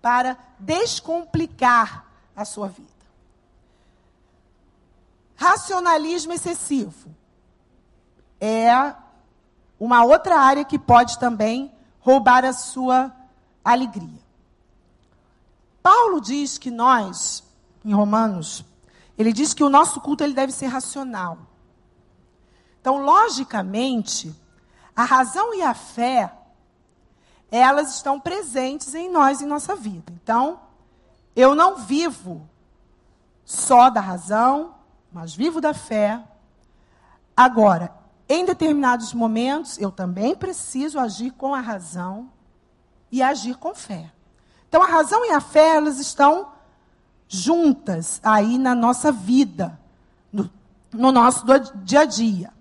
[0.00, 2.88] para descomplicar a sua vida.
[5.36, 7.14] Racionalismo excessivo
[8.40, 8.94] é
[9.78, 13.14] uma outra área que pode também roubar a sua
[13.64, 14.20] alegria.
[15.82, 17.44] Paulo diz que nós,
[17.84, 18.64] em Romanos,
[19.16, 21.38] ele diz que o nosso culto ele deve ser racional.
[22.80, 24.34] Então, logicamente,
[24.94, 26.32] a razão e a fé,
[27.50, 30.12] elas estão presentes em nós, em nossa vida.
[30.22, 30.60] Então,
[31.34, 32.46] eu não vivo
[33.44, 34.74] só da razão,
[35.10, 36.22] mas vivo da fé.
[37.36, 37.92] Agora,
[38.28, 42.30] em determinados momentos, eu também preciso agir com a razão
[43.10, 44.12] e agir com fé.
[44.68, 46.52] Então, a razão e a fé, elas estão
[47.26, 49.78] juntas aí na nossa vida,
[50.30, 50.50] no,
[50.92, 51.44] no nosso
[51.82, 52.52] dia a dia.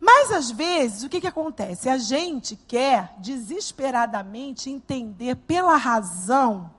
[0.00, 1.88] Mas, às vezes, o que, que acontece?
[1.88, 6.70] A gente quer desesperadamente entender pela razão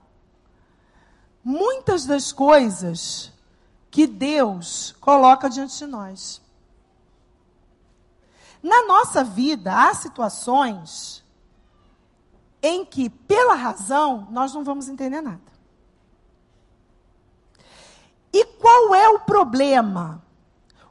[1.44, 3.32] muitas das coisas
[3.90, 6.42] que Deus coloca diante de nós.
[8.60, 11.22] Na nossa vida, há situações
[12.62, 15.52] em que, pela razão, nós não vamos entender nada.
[18.32, 20.22] E qual é o problema?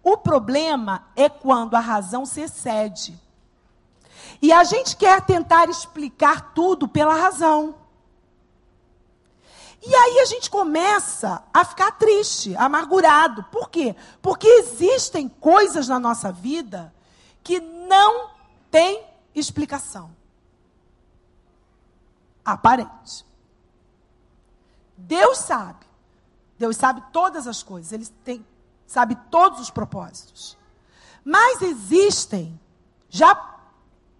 [0.04, 3.20] O problema é quando a razão se excede.
[4.42, 7.76] E a gente quer tentar explicar tudo pela razão.
[9.84, 13.44] E aí a gente começa a ficar triste, amargurado.
[13.46, 13.96] Por quê?
[14.22, 16.94] Porque existem coisas na nossa vida
[17.44, 18.30] que não
[18.70, 20.12] têm explicação
[22.46, 23.26] aparente.
[24.98, 25.86] Deus sabe.
[26.58, 27.92] Deus sabe todas as coisas.
[27.92, 28.46] Ele tem,
[28.92, 30.58] sabe todos os propósitos.
[31.24, 32.60] Mas existem.
[33.10, 33.60] Já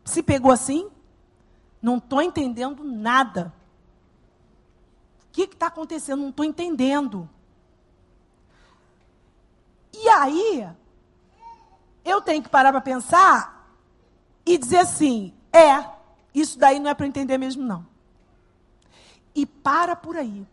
[0.04, 0.90] se pegou assim?
[1.82, 3.54] Não estou entendendo nada.
[5.26, 6.22] O que está acontecendo?
[6.22, 7.30] Não estou entendendo.
[9.94, 10.70] E aí,
[12.06, 13.76] eu tenho que parar para pensar
[14.46, 15.86] e dizer assim: é,
[16.34, 17.86] isso daí não é para entender mesmo, não.
[19.36, 20.46] E para por aí.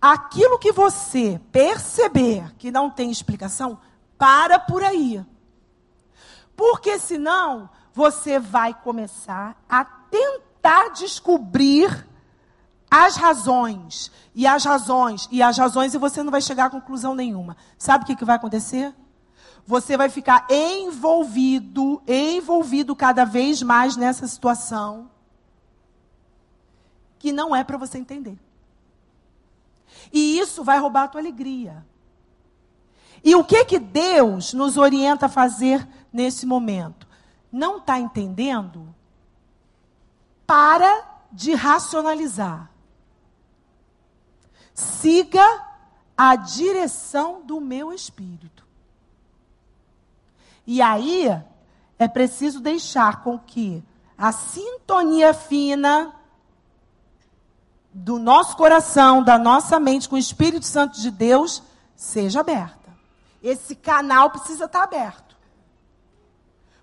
[0.00, 3.78] Aquilo que você perceber que não tem explicação,
[4.16, 5.24] para por aí.
[6.56, 12.06] Porque senão você vai começar a tentar descobrir
[12.90, 17.14] as razões, e as razões, e as razões, e você não vai chegar a conclusão
[17.14, 17.56] nenhuma.
[17.76, 18.94] Sabe o que, que vai acontecer?
[19.66, 25.10] Você vai ficar envolvido, envolvido cada vez mais nessa situação
[27.18, 28.38] que não é para você entender.
[30.12, 31.84] E isso vai roubar a tua alegria.
[33.22, 37.06] E o que que Deus nos orienta a fazer nesse momento?
[37.50, 38.94] Não está entendendo?
[40.46, 42.70] Para de racionalizar.
[44.74, 45.44] Siga
[46.16, 48.64] a direção do meu espírito.
[50.66, 51.28] E aí
[51.98, 53.82] é preciso deixar com que
[54.16, 56.14] a sintonia fina
[57.92, 61.62] do nosso coração, da nossa mente com o Espírito Santo de Deus
[61.96, 62.78] seja aberta.
[63.42, 65.36] Esse canal precisa estar aberto.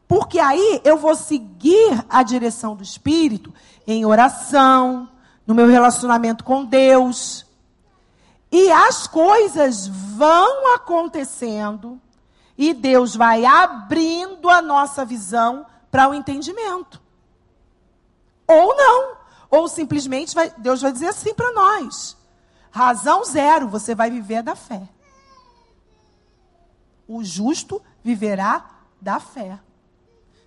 [0.08, 3.54] Porque aí eu vou seguir a direção do Espírito
[3.88, 5.10] em oração,
[5.46, 7.46] no meu relacionamento com Deus.
[8.52, 12.00] E as coisas vão acontecendo
[12.58, 17.02] e Deus vai abrindo a nossa visão para o entendimento.
[18.48, 19.15] Ou não.
[19.56, 22.18] Ou simplesmente vai, Deus vai dizer assim para nós:
[22.70, 24.90] razão zero, você vai viver da fé.
[27.08, 29.58] O justo viverá da fé.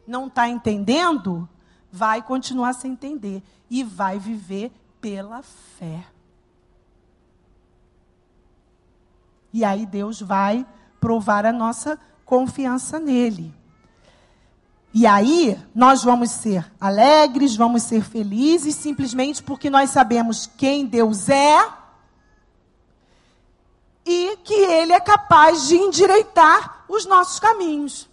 [0.06, 1.48] Não está entendendo?
[1.90, 3.42] Vai continuar sem entender.
[3.70, 6.04] E vai viver pela fé.
[9.52, 10.66] E aí Deus vai
[11.00, 13.54] provar a nossa confiança nele.
[14.92, 21.28] E aí, nós vamos ser alegres, vamos ser felizes, simplesmente porque nós sabemos quem Deus
[21.28, 21.68] é
[24.04, 28.08] e que Ele é capaz de endireitar os nossos caminhos.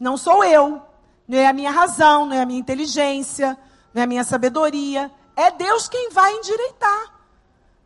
[0.00, 0.80] Não sou eu,
[1.26, 3.58] não é a minha razão, não é a minha inteligência,
[3.92, 5.10] não é a minha sabedoria.
[5.36, 7.12] É Deus quem vai endireitar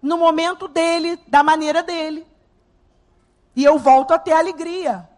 [0.01, 2.25] no momento dele, da maneira dele.
[3.57, 5.09] E eu volto a ter alegria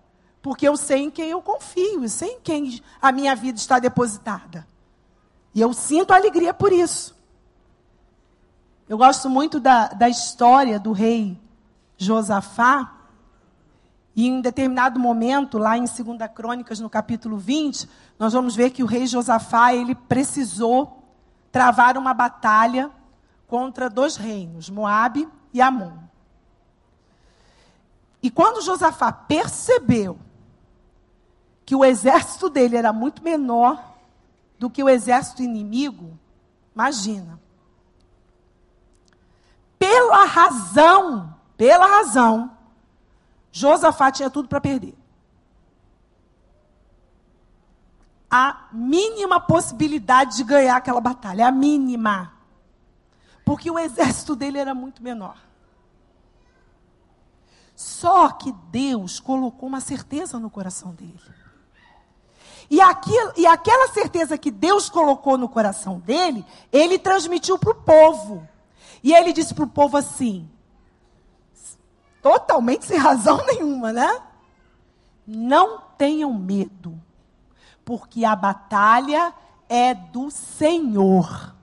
[0.44, 3.78] porque eu sei em quem eu confio, eu sei em quem a minha vida está
[3.78, 4.68] depositada.
[5.54, 7.16] E eu sinto alegria por isso.
[8.86, 11.40] Eu gosto muito da, da história do rei
[11.96, 12.92] Josafá.
[14.14, 15.98] E em determinado momento, lá em 2
[16.34, 17.88] Crônicas, no capítulo 20,
[18.18, 21.08] nós vamos ver que o rei Josafá, ele precisou
[21.50, 22.90] travar uma batalha
[23.46, 25.92] contra dois reinos, Moabe e Amon.
[28.22, 30.18] E quando Josafá percebeu
[31.64, 33.94] que o exército dele era muito menor
[34.58, 36.18] do que o exército inimigo,
[36.74, 37.40] imagina.
[39.78, 42.56] Pela razão, pela razão,
[43.50, 44.94] Josafá tinha tudo para perder.
[48.30, 52.32] A mínima possibilidade de ganhar aquela batalha, a mínima.
[53.44, 55.36] Porque o exército dele era muito menor.
[57.76, 61.33] Só que Deus colocou uma certeza no coração dele.
[62.74, 67.76] E, aquilo, e aquela certeza que Deus colocou no coração dele, ele transmitiu para o
[67.76, 68.48] povo.
[69.00, 70.50] E ele disse para o povo assim,
[72.20, 74.20] totalmente sem razão nenhuma, né?
[75.24, 77.00] Não tenham medo,
[77.84, 79.32] porque a batalha
[79.68, 81.54] é do Senhor.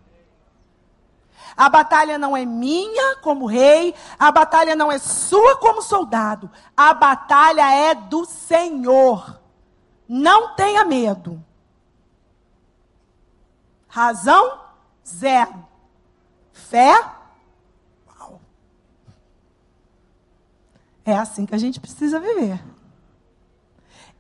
[1.58, 6.94] A batalha não é minha como rei, a batalha não é sua como soldado, a
[6.94, 9.41] batalha é do Senhor.
[10.14, 11.42] Não tenha medo.
[13.88, 14.60] Razão?
[15.08, 15.66] Zero.
[16.52, 17.02] Fé?
[18.06, 18.42] Uau.
[21.06, 22.62] É assim que a gente precisa viver.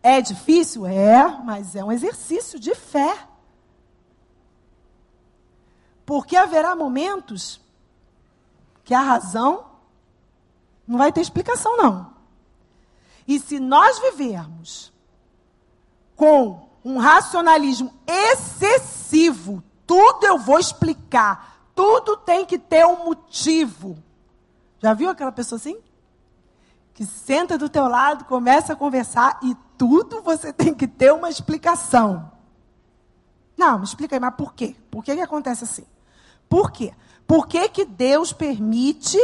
[0.01, 0.85] É difícil?
[0.85, 3.27] É, mas é um exercício de fé.
[6.05, 7.59] Porque haverá momentos
[8.85, 9.65] que a razão
[10.87, 12.13] não vai ter explicação, não.
[13.27, 14.91] E se nós vivermos
[16.15, 23.97] com um racionalismo excessivo, tudo eu vou explicar, tudo tem que ter um motivo.
[24.79, 25.77] Já viu aquela pessoa assim?
[26.93, 31.29] Que senta do teu lado, começa a conversar e tudo você tem que ter uma
[31.29, 32.31] explicação.
[33.57, 34.75] Não, me explica aí, mas por quê?
[34.89, 35.85] Por que, que acontece assim?
[36.49, 36.93] Por quê?
[37.27, 39.17] Por que, que Deus permite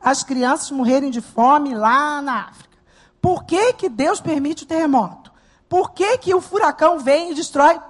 [0.00, 2.78] as crianças morrerem de fome lá na África?
[3.20, 5.27] Por que, que Deus permite o terremoto?
[5.68, 7.80] Por que, que o furacão vem e destrói?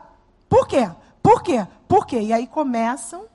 [0.48, 0.90] Por quê?
[1.22, 1.66] Por quê?
[1.86, 2.20] Por quê?
[2.20, 3.26] E aí começam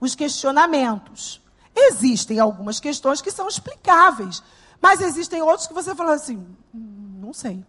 [0.00, 1.40] os questionamentos.
[1.74, 4.42] Existem algumas questões que são explicáveis,
[4.80, 7.64] mas existem outras que você fala assim: não sei.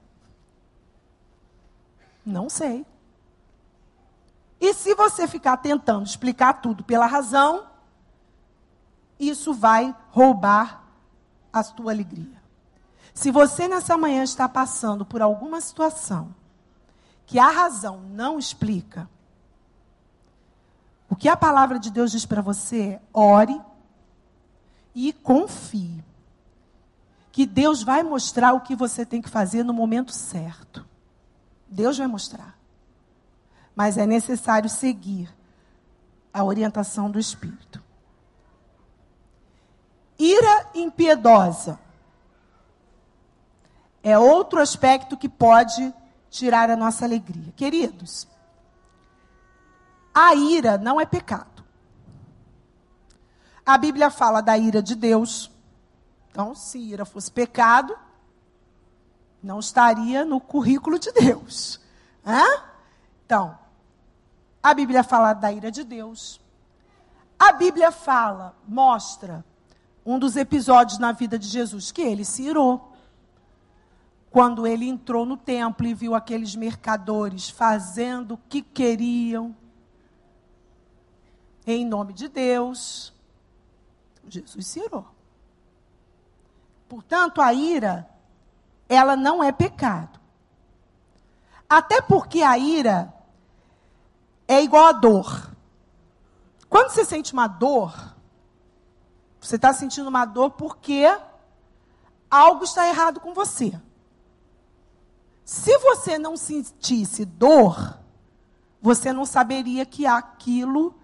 [2.26, 2.86] Não sei.
[4.60, 7.68] E se você ficar tentando explicar tudo pela razão,
[9.20, 10.84] isso vai roubar
[11.54, 12.42] a tua alegria.
[13.16, 16.36] Se você nessa manhã está passando por alguma situação
[17.26, 19.10] que a razão não explica,
[21.10, 23.60] o que a palavra de Deus diz para você é: ore
[24.94, 26.04] e confie.
[27.32, 30.86] Que Deus vai mostrar o que você tem que fazer no momento certo.
[31.68, 32.58] Deus vai mostrar.
[33.74, 35.34] Mas é necessário seguir
[36.34, 37.82] a orientação do Espírito.
[40.18, 41.80] Ira impiedosa
[44.06, 45.92] é outro aspecto que pode
[46.30, 47.52] tirar a nossa alegria.
[47.56, 48.28] Queridos,
[50.14, 51.66] a ira não é pecado.
[53.66, 55.50] A Bíblia fala da ira de Deus.
[56.30, 57.98] Então, se ira fosse pecado,
[59.42, 61.82] não estaria no currículo de Deus.
[62.24, 62.64] Hã?
[63.26, 63.58] Então,
[64.62, 66.40] a Bíblia fala da ira de Deus.
[67.40, 69.44] A Bíblia fala, mostra
[70.06, 72.95] um dos episódios na vida de Jesus que ele se irou
[74.36, 79.56] quando ele entrou no templo e viu aqueles mercadores fazendo o que queriam,
[81.66, 83.14] em nome de Deus,
[84.28, 85.08] Jesus se irou.
[86.90, 88.10] Portanto, a ira,
[88.90, 90.20] ela não é pecado.
[91.70, 93.14] Até porque a ira
[94.50, 95.50] é igual a dor.
[96.68, 98.14] Quando você sente uma dor,
[99.40, 101.06] você está sentindo uma dor porque
[102.30, 103.80] algo está errado com você.
[105.46, 108.00] Se você não sentisse dor,
[108.82, 110.96] você não saberia que aquilo,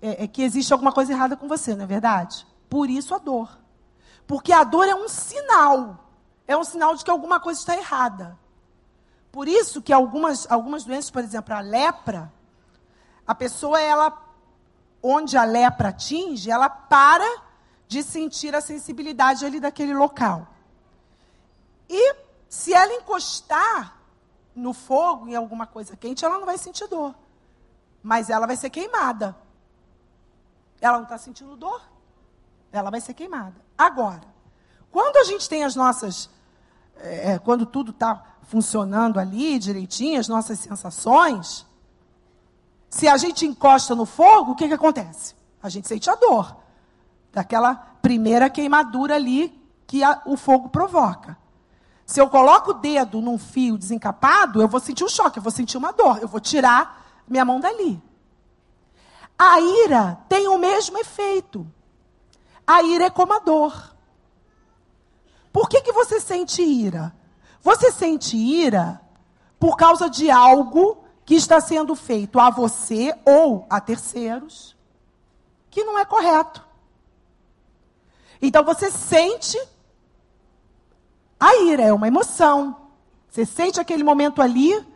[0.00, 2.46] é, é, que existe alguma coisa errada com você, não é verdade?
[2.70, 3.58] Por isso a dor.
[4.24, 5.98] Porque a dor é um sinal.
[6.46, 8.38] É um sinal de que alguma coisa está errada.
[9.32, 12.32] Por isso que algumas, algumas doenças, por exemplo, a lepra,
[13.26, 14.16] a pessoa, ela,
[15.02, 17.42] onde a lepra atinge, ela para
[17.88, 20.46] de sentir a sensibilidade ali daquele local.
[21.90, 22.23] E
[22.54, 23.98] se ela encostar
[24.54, 27.12] no fogo, em alguma coisa quente, ela não vai sentir dor.
[28.00, 29.36] Mas ela vai ser queimada.
[30.80, 31.82] Ela não está sentindo dor.
[32.70, 33.56] Ela vai ser queimada.
[33.76, 34.22] Agora,
[34.88, 36.30] quando a gente tem as nossas.
[36.96, 41.66] É, é quando tudo está funcionando ali direitinho, as nossas sensações.
[42.88, 45.34] Se a gente encosta no fogo, o que, que acontece?
[45.60, 46.56] A gente sente a dor.
[47.32, 51.36] Daquela primeira queimadura ali que a, o fogo provoca.
[52.06, 55.52] Se eu coloco o dedo num fio desencapado, eu vou sentir um choque, eu vou
[55.52, 58.00] sentir uma dor, eu vou tirar minha mão dali.
[59.38, 61.66] A ira tem o mesmo efeito.
[62.66, 63.94] A ira é como a dor.
[65.52, 67.14] Por que, que você sente ira?
[67.62, 69.00] Você sente ira
[69.58, 74.74] por causa de algo que está sendo feito a você ou a terceiros
[75.74, 76.64] que não é correto.
[78.40, 79.58] Então você sente
[81.38, 82.76] a ira, é uma emoção.
[83.28, 84.86] Você sente aquele momento ali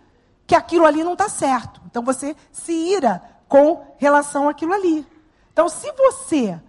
[0.46, 1.80] que aquilo ali não está certo.
[1.86, 5.06] Então você se ira com relação àquilo ali.
[5.52, 6.60] Então, se você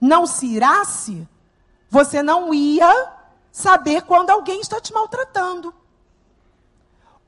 [0.00, 1.28] não se irasse,
[1.88, 3.12] você não ia
[3.52, 5.72] saber quando alguém está te maltratando.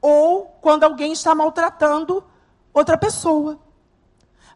[0.00, 2.24] Ou quando alguém está maltratando
[2.72, 3.60] outra pessoa.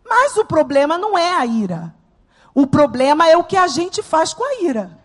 [0.05, 1.95] Mas o problema não é a ira.
[2.55, 4.99] O problema é o que a gente faz com a ira.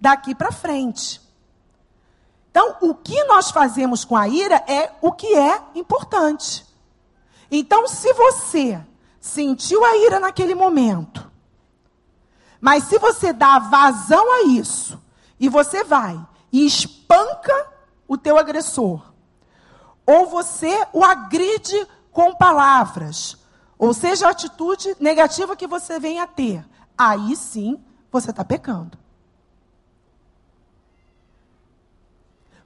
[0.00, 1.20] Daqui para frente.
[2.50, 6.64] Então, o que nós fazemos com a ira é o que é importante.
[7.50, 8.80] Então, se você
[9.20, 11.30] sentiu a ira naquele momento,
[12.60, 15.02] mas se você dá vazão a isso,
[15.38, 16.18] e você vai
[16.52, 17.52] e espanca
[18.06, 19.02] o teu agressor,
[20.06, 23.36] ou você o agride com palavras,
[23.76, 26.64] ou seja, a atitude negativa que você venha a ter,
[26.96, 28.96] aí sim você está pecando.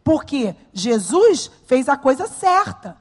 [0.08, 2.96] Porque Jesus fez a coisa certa.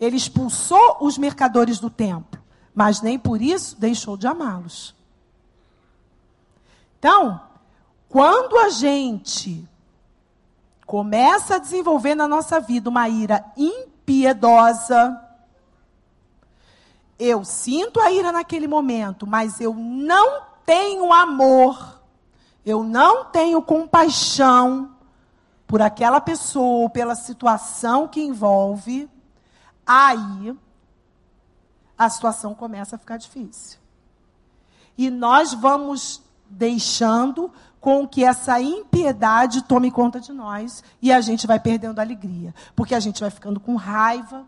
[0.00, 2.42] Ele expulsou os mercadores do templo,
[2.74, 4.94] mas nem por isso deixou de amá-los.
[6.98, 7.38] Então,
[8.08, 9.68] quando a gente
[10.86, 15.22] começa a desenvolver na nossa vida uma ira impiedosa,
[17.18, 22.00] eu sinto a ira naquele momento, mas eu não tenho amor,
[22.64, 24.95] eu não tenho compaixão,
[25.66, 29.10] por aquela pessoa ou pela situação que envolve,
[29.86, 30.56] aí
[31.98, 33.78] a situação começa a ficar difícil.
[34.96, 41.46] E nós vamos deixando com que essa impiedade tome conta de nós e a gente
[41.46, 44.44] vai perdendo a alegria, porque a gente vai ficando com raiva,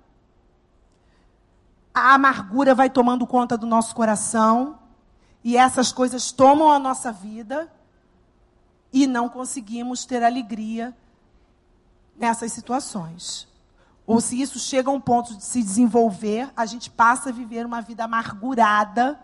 [1.93, 4.79] a amargura vai tomando conta do nosso coração
[5.43, 7.71] e essas coisas tomam a nossa vida
[8.93, 10.97] e não conseguimos ter alegria
[12.19, 13.47] nessas situações.
[14.07, 17.67] Ou se isso chega a um ponto de se desenvolver, a gente passa a viver
[17.67, 19.21] uma vida amargurada,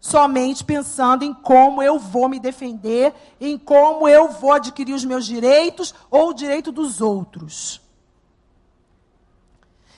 [0.00, 5.26] somente pensando em como eu vou me defender, em como eu vou adquirir os meus
[5.26, 7.82] direitos ou o direito dos outros.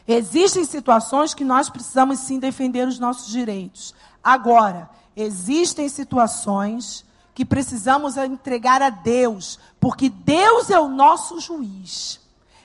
[0.06, 3.94] Existem situações que nós precisamos sim defender os nossos direitos.
[4.22, 7.04] Agora, existem situações
[7.34, 12.20] que precisamos entregar a Deus, porque Deus é o nosso juiz.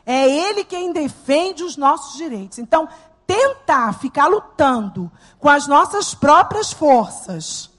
[0.05, 2.59] É Ele quem defende os nossos direitos.
[2.59, 2.87] Então,
[3.25, 7.69] tentar ficar lutando com as nossas próprias forças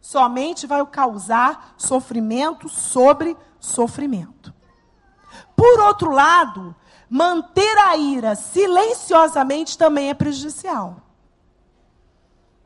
[0.00, 4.54] somente vai causar sofrimento sobre sofrimento.
[5.54, 6.74] Por outro lado,
[7.10, 11.02] manter a ira silenciosamente também é prejudicial.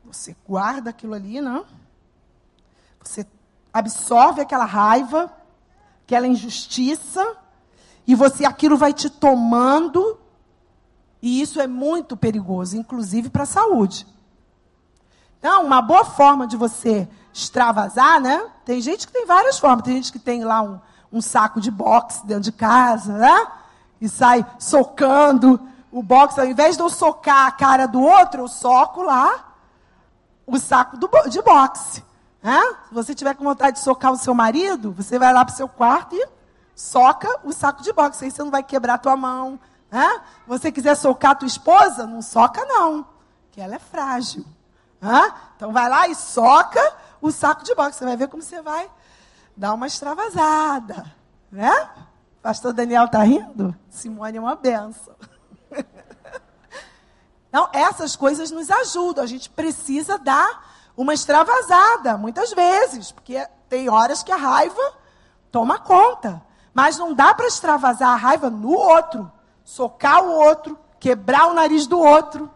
[0.05, 1.65] Você guarda aquilo ali, não?
[3.03, 3.25] Você
[3.73, 5.31] absorve aquela raiva,
[6.05, 7.35] aquela injustiça,
[8.05, 10.19] e você aquilo vai te tomando,
[11.21, 14.05] e isso é muito perigoso, inclusive para a saúde.
[15.39, 18.49] Então, uma boa forma de você extravasar, né?
[18.63, 19.83] Tem gente que tem várias formas.
[19.83, 20.79] Tem gente que tem lá um,
[21.11, 23.47] um saco de boxe dentro de casa, né?
[23.99, 25.59] E sai socando
[25.91, 26.39] o boxe.
[26.39, 29.53] Ao invés de eu socar a cara do outro, eu soco lá
[30.47, 32.03] o saco do, de boxe.
[32.43, 32.61] Hã?
[32.87, 35.55] Se você tiver com vontade de socar o seu marido, você vai lá para o
[35.55, 36.27] seu quarto e
[36.75, 38.25] soca o saco de boxe.
[38.25, 39.59] Aí você não vai quebrar a tua mão.
[39.91, 40.21] Hã?
[40.45, 43.07] Você quiser socar a tua esposa, não soca não,
[43.51, 44.45] que ela é frágil.
[45.01, 45.33] Hã?
[45.55, 46.81] Então vai lá e soca
[47.21, 47.99] o saco de boxe.
[47.99, 48.89] Você vai ver como você vai
[49.55, 51.05] dar uma extravasada.
[51.49, 51.89] Né?
[52.41, 53.73] Pastor Daniel está rindo?
[53.89, 55.15] Simone é uma benção.
[57.53, 59.23] Então, essas coisas nos ajudam.
[59.23, 64.93] A gente precisa dar uma extravasada, muitas vezes, porque tem horas que a raiva
[65.51, 66.43] toma conta.
[66.73, 69.31] Mas não dá para extravasar a raiva no outro,
[69.63, 72.49] socar o outro, quebrar o nariz do outro.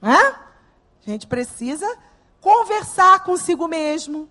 [0.00, 0.16] Né?
[1.06, 1.86] A gente precisa
[2.40, 4.28] conversar consigo mesmo.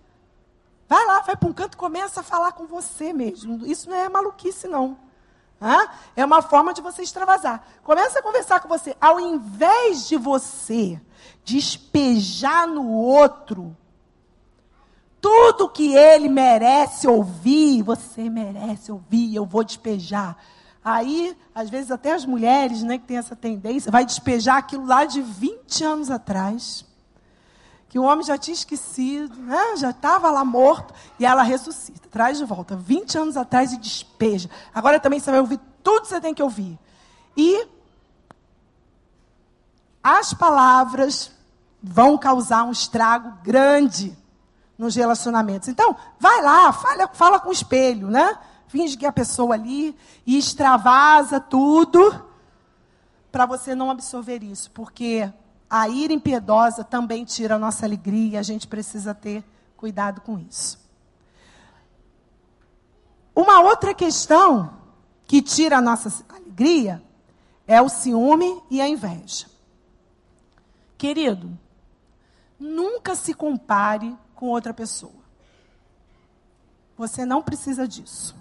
[0.87, 3.65] Vai lá, vai para um canto e começa a falar com você mesmo.
[3.65, 4.97] Isso não é maluquice, não.
[6.15, 7.63] É uma forma de você extravasar.
[7.83, 8.95] Começa a conversar com você.
[8.99, 10.99] Ao invés de você
[11.49, 13.75] despejar no outro
[15.21, 20.37] tudo que ele merece ouvir, você merece ouvir, eu vou despejar.
[20.83, 25.03] Aí, às vezes, até as mulheres, né, que tem essa tendência, vai despejar aquilo lá
[25.05, 26.85] de 20 anos atrás.
[27.89, 32.37] Que o homem já tinha esquecido, né, já estava lá morto, e ela ressuscita, traz
[32.37, 34.49] de volta, 20 anos atrás e despeja.
[34.73, 36.79] Agora também você vai ouvir tudo que você tem que ouvir.
[37.35, 37.67] E
[40.01, 41.38] as palavras
[41.81, 44.17] vão causar um estrago grande
[44.77, 45.67] nos relacionamentos.
[45.67, 48.37] Então, vai lá, fala, fala com o espelho, né?
[48.67, 52.25] Finge que é a pessoa ali e extravasa tudo
[53.31, 55.31] para você não absorver isso, porque
[55.69, 59.43] a ira impiedosa também tira a nossa alegria e a gente precisa ter
[59.77, 60.79] cuidado com isso.
[63.35, 64.73] Uma outra questão
[65.25, 67.01] que tira a nossa alegria
[67.67, 69.45] é o ciúme e a inveja.
[70.97, 71.57] Querido,
[72.59, 75.13] nunca se compare com outra pessoa.
[76.97, 78.35] Você não precisa disso.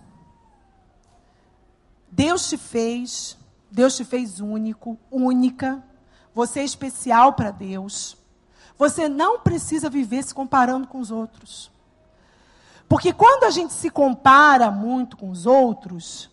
[2.10, 3.38] Deus te fez,
[3.70, 5.82] Deus te fez único, única.
[6.34, 8.16] Você é especial para Deus.
[8.76, 11.70] Você não precisa viver se comparando com os outros.
[12.88, 16.30] Porque quando a gente se compara muito com os outros,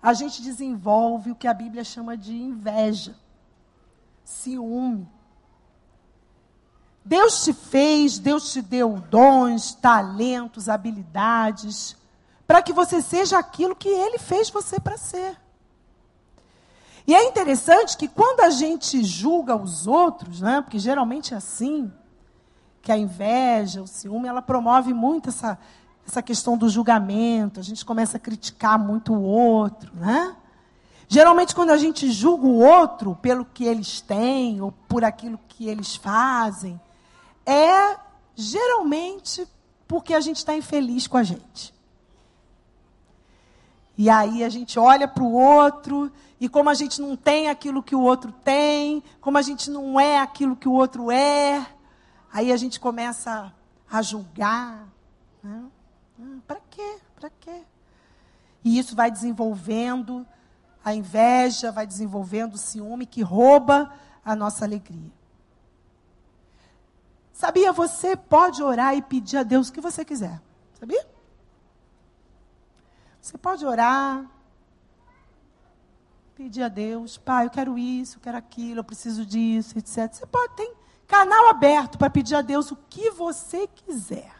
[0.00, 3.16] a gente desenvolve o que a Bíblia chama de inveja,
[4.24, 5.08] ciúme.
[7.06, 11.96] Deus te fez, Deus te deu dons, talentos, habilidades,
[12.48, 15.38] para que você seja aquilo que Ele fez você para ser.
[17.06, 21.92] E é interessante que quando a gente julga os outros, né, porque geralmente é assim,
[22.82, 25.56] que a inveja, o ciúme, ela promove muito essa,
[26.04, 30.34] essa questão do julgamento, a gente começa a criticar muito o outro, né?
[31.06, 35.68] Geralmente, quando a gente julga o outro pelo que eles têm ou por aquilo que
[35.68, 36.80] eles fazem,
[37.46, 37.96] é
[38.34, 39.46] geralmente
[39.88, 41.72] porque a gente está infeliz com a gente.
[43.96, 47.82] E aí a gente olha para o outro, e como a gente não tem aquilo
[47.82, 51.66] que o outro tem, como a gente não é aquilo que o outro é,
[52.30, 53.52] aí a gente começa
[53.90, 54.86] a julgar.
[55.42, 55.64] Né?
[56.18, 56.98] Hum, para quê?
[57.18, 57.62] Para quê?
[58.62, 60.26] E isso vai desenvolvendo
[60.84, 63.92] a inveja, vai desenvolvendo o ciúme que rouba
[64.24, 65.10] a nossa alegria.
[67.36, 67.70] Sabia?
[67.70, 70.40] Você pode orar e pedir a Deus o que você quiser.
[70.80, 71.06] Sabia?
[73.20, 74.24] Você pode orar,
[76.34, 80.14] pedir a Deus, pai, eu quero isso, eu quero aquilo, eu preciso disso, etc.
[80.14, 80.72] Você pode, tem
[81.06, 84.32] canal aberto para pedir a Deus o que você quiser.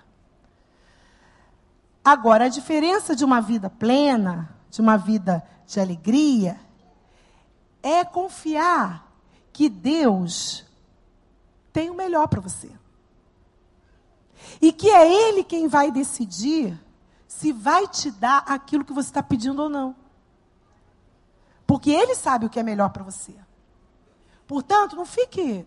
[2.02, 6.58] Agora, a diferença de uma vida plena, de uma vida de alegria,
[7.82, 9.06] é confiar
[9.52, 10.64] que Deus
[11.74, 12.70] tem o melhor para você.
[14.60, 16.78] E que é Ele quem vai decidir
[17.26, 19.94] se vai te dar aquilo que você está pedindo ou não.
[21.66, 23.34] Porque Ele sabe o que é melhor para você.
[24.46, 25.66] Portanto, não fique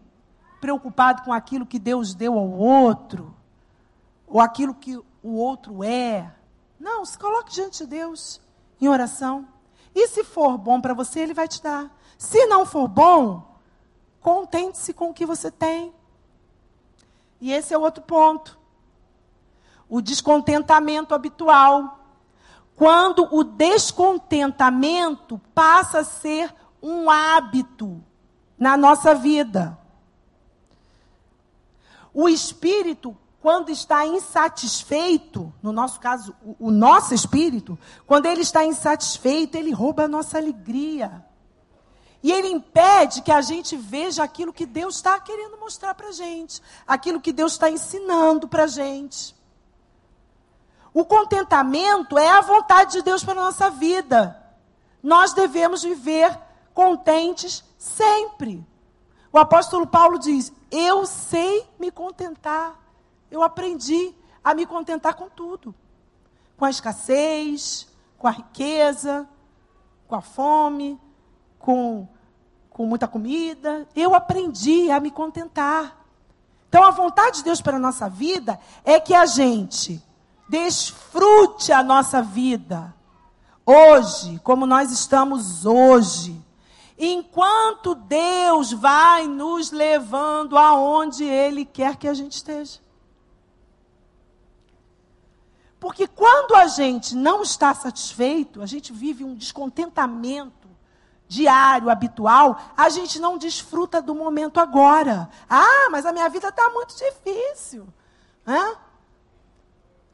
[0.60, 3.36] preocupado com aquilo que Deus deu ao outro,
[4.28, 6.34] ou aquilo que o outro é.
[6.80, 8.42] Não, se coloque diante de Deus
[8.80, 9.48] em oração.
[9.94, 11.94] E se for bom para você, Ele vai te dar.
[12.18, 13.58] Se não for bom,
[14.22, 15.94] contente-se com o que você tem.
[17.42, 18.59] E esse é outro ponto
[19.90, 22.00] o descontentamento habitual.
[22.76, 28.02] Quando o descontentamento passa a ser um hábito
[28.58, 29.78] na nossa vida.
[32.14, 38.66] O espírito, quando está insatisfeito, no nosso caso, o, o nosso espírito, quando ele está
[38.66, 41.26] insatisfeito, ele rouba a nossa alegria.
[42.22, 46.12] E ele impede que a gente veja aquilo que Deus está querendo mostrar para a
[46.12, 49.39] gente, aquilo que Deus está ensinando para a gente.
[50.94, 54.36] O contentamento é a vontade de Deus para a nossa vida.
[55.02, 56.38] Nós devemos viver
[56.74, 58.66] contentes sempre.
[59.32, 62.76] O apóstolo Paulo diz: Eu sei me contentar.
[63.30, 64.14] Eu aprendi
[64.44, 65.74] a me contentar com tudo.
[66.58, 67.88] Com a escassez,
[68.18, 69.30] com a riqueza,
[70.08, 71.00] com a fome,
[71.60, 72.08] com,
[72.70, 73.88] com muita comida.
[73.96, 75.98] Eu aprendi a me contentar.
[76.68, 80.04] Então, a vontade de Deus para a nossa vida é que a gente
[80.50, 82.94] desfrute a nossa vida
[83.66, 86.44] hoje, como nós estamos hoje.
[86.98, 92.80] Enquanto Deus vai nos levando aonde Ele quer que a gente esteja.
[95.80, 100.68] Porque quando a gente não está satisfeito, a gente vive um descontentamento
[101.26, 105.30] diário, habitual, a gente não desfruta do momento agora.
[105.48, 107.88] Ah, mas a minha vida está muito difícil.
[108.46, 108.76] Hã?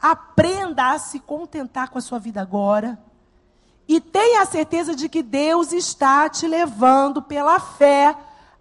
[0.01, 2.99] Aprenda a se contentar com a sua vida agora.
[3.87, 8.15] E tenha a certeza de que Deus está te levando pela fé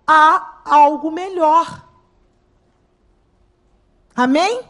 [0.07, 1.85] a algo melhor.
[4.15, 4.63] Amém?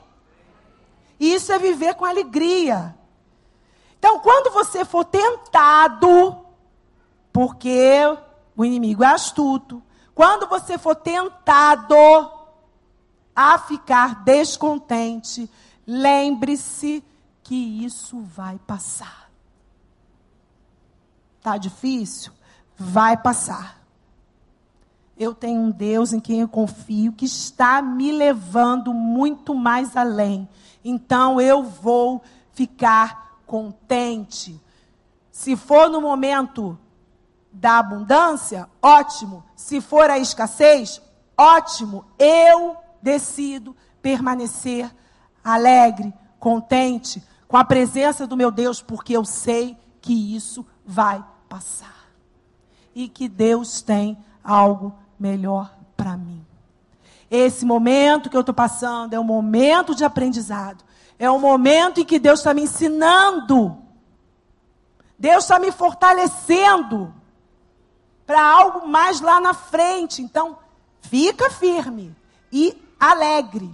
[1.19, 2.97] Isso é viver com alegria.
[3.99, 6.39] Então, quando você for tentado,
[7.33, 8.01] porque
[8.57, 9.83] o inimigo é astuto,
[10.15, 11.97] quando você for tentado
[13.35, 15.51] a ficar descontente,
[15.87, 17.05] lembre-se
[17.43, 19.30] que isso vai passar.
[21.43, 22.32] Tá difícil?
[22.76, 23.82] Vai passar.
[25.16, 30.49] Eu tenho um Deus em quem eu confio que está me levando muito mais além.
[30.85, 32.22] Então eu vou
[32.53, 34.61] ficar contente.
[35.30, 36.78] Se for no momento
[37.53, 39.45] da abundância, ótimo.
[39.55, 41.01] Se for a escassez,
[41.37, 42.05] ótimo.
[42.18, 44.91] Eu decido permanecer
[45.45, 52.09] alegre, contente com a presença do meu Deus, porque eu sei que isso vai passar.
[52.95, 56.45] E que Deus tem algo melhor para mim.
[57.30, 60.84] Esse momento que eu estou passando é um momento de aprendizado.
[61.18, 63.76] É um momento em que Deus está me ensinando.
[65.18, 67.14] Deus está me fortalecendo
[68.26, 70.22] para algo mais lá na frente.
[70.22, 70.59] Então,
[71.01, 72.14] fica firme
[72.53, 73.72] e alegre.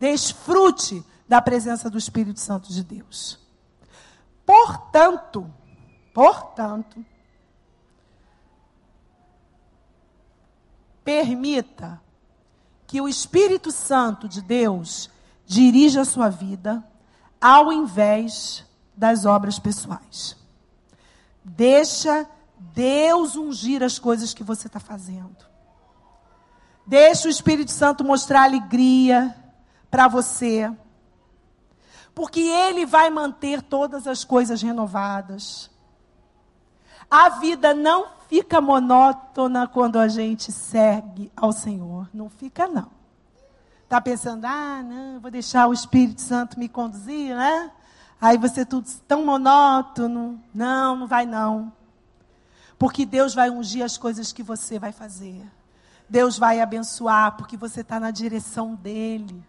[0.00, 3.38] Desfrute da presença do Espírito Santo de Deus.
[4.44, 5.48] Portanto,
[6.12, 7.04] portanto,
[11.04, 12.00] permita
[12.86, 15.10] que o Espírito Santo de Deus
[15.46, 16.84] dirija a sua vida
[17.40, 18.64] ao invés
[18.96, 20.36] das obras pessoais.
[21.44, 22.28] Deixa
[22.58, 25.44] Deus ungir as coisas que você está fazendo.
[26.86, 29.36] Deixa o Espírito Santo mostrar alegria
[29.90, 30.70] para você.
[32.14, 35.70] Porque Ele vai manter todas as coisas renovadas.
[37.10, 42.08] A vida não fica monótona quando a gente segue ao Senhor.
[42.14, 42.88] Não fica, não.
[43.82, 47.72] Está pensando, ah, não, vou deixar o Espírito Santo me conduzir, né?
[48.20, 50.40] Aí você tudo tão monótono.
[50.54, 51.72] Não, não vai não.
[52.78, 55.44] Porque Deus vai ungir as coisas que você vai fazer.
[56.08, 59.44] Deus vai abençoar, porque você está na direção dEle.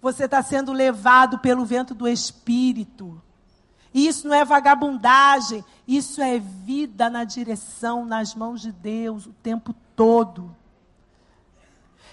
[0.00, 3.20] Você está sendo levado pelo vento do Espírito.
[3.92, 9.32] E isso não é vagabundagem, isso é vida na direção, nas mãos de Deus o
[9.32, 10.54] tempo todo.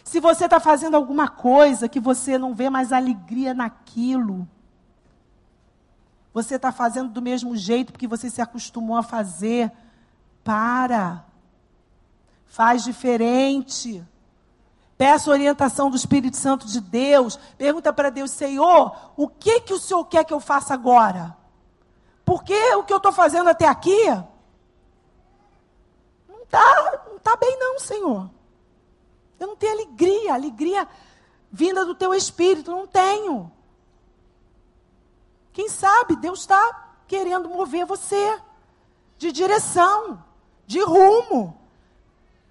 [0.03, 4.47] Se você está fazendo alguma coisa que você não vê mais alegria naquilo,
[6.33, 9.71] você está fazendo do mesmo jeito porque você se acostumou a fazer.
[10.43, 11.25] Para.
[12.45, 14.03] Faz diferente.
[14.97, 17.37] Peça orientação do Espírito Santo de Deus.
[17.57, 21.37] Pergunta para Deus, Senhor, o que que o Senhor quer que eu faça agora?
[22.25, 24.05] Porque o que eu estou fazendo até aqui
[26.27, 28.29] não está não tá bem não, Senhor.
[29.39, 30.87] Eu não tenho alegria, alegria
[31.51, 33.51] vinda do teu Espírito, não tenho.
[35.53, 38.39] Quem sabe Deus está querendo mover você
[39.17, 40.23] de direção,
[40.65, 41.59] de rumo.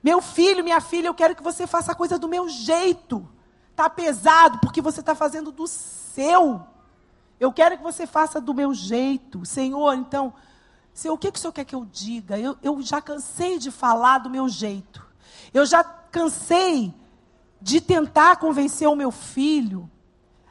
[0.06, 3.28] Meu filho, minha filha, eu quero que você faça a coisa do meu jeito.
[3.72, 6.64] Está pesado porque você está fazendo do seu.
[7.40, 9.44] Eu quero que você faça do meu jeito.
[9.44, 10.32] Senhor, então,
[10.94, 12.38] Senhor, o que, que o Senhor quer que eu diga?
[12.38, 15.04] Eu, eu já cansei de falar do meu jeito.
[15.52, 16.94] Eu já cansei
[17.60, 19.90] de tentar convencer o meu filho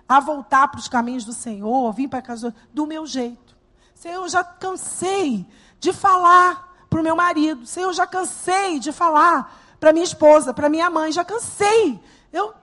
[0.06, 3.56] a voltar para os caminhos do Senhor, vir para casa do meu jeito.
[3.94, 5.48] Senhor, eu já cansei
[5.80, 7.66] de falar para o meu marido.
[7.66, 11.12] Senhor, eu já cansei de falar para minha esposa, para minha mãe.
[11.12, 12.02] Já cansei.
[12.32, 12.54] Eu,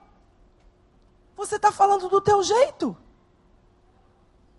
[1.35, 2.97] você está falando do teu jeito.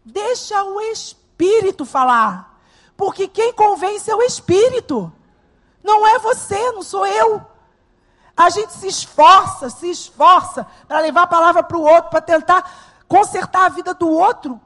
[0.04, 2.60] Deixa o Espírito falar.
[2.96, 5.12] Porque quem convence é o Espírito.
[5.82, 7.44] Não é você, não sou eu.
[8.36, 13.04] A gente se esforça, se esforça para levar a palavra para o outro, para tentar
[13.08, 14.60] consertar a vida do outro.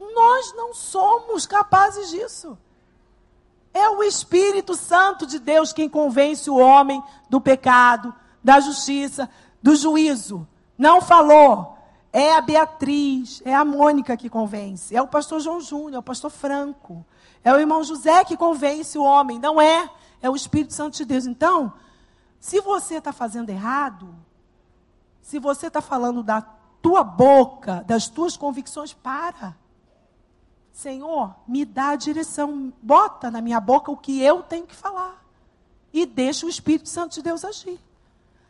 [0.00, 2.58] Nós não somos capazes disso.
[3.72, 9.28] É o Espírito Santo de Deus quem convence o homem do pecado, da justiça,
[9.62, 10.46] do juízo.
[10.76, 11.76] Não falou.
[12.12, 14.96] É a Beatriz, é a Mônica que convence.
[14.96, 17.04] É o pastor João Júnior, é o pastor Franco.
[17.44, 19.38] É o irmão José que convence o homem.
[19.38, 19.88] Não é.
[20.20, 21.26] É o Espírito Santo de Deus.
[21.26, 21.72] Então,
[22.40, 24.14] se você está fazendo errado,
[25.20, 26.40] se você está falando da
[26.80, 29.54] tua boca, das tuas convicções, para.
[30.78, 35.20] Senhor, me dá a direção, bota na minha boca o que eu tenho que falar.
[35.92, 37.80] E deixa o Espírito Santo de Deus agir.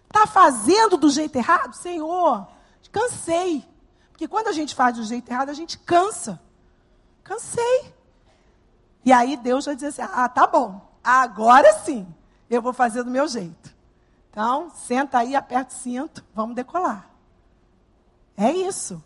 [0.05, 1.73] Está fazendo do jeito errado?
[1.73, 2.47] Senhor,
[2.93, 3.67] cansei.
[4.11, 6.39] Porque quando a gente faz do jeito errado, a gente cansa.
[7.25, 7.95] Cansei.
[9.07, 12.07] E aí Deus vai dizer assim: ah, tá bom, agora sim,
[12.51, 13.75] eu vou fazer do meu jeito.
[14.31, 17.09] Então, senta aí, aperta o cinto, vamos decolar.
[18.37, 19.03] É isso.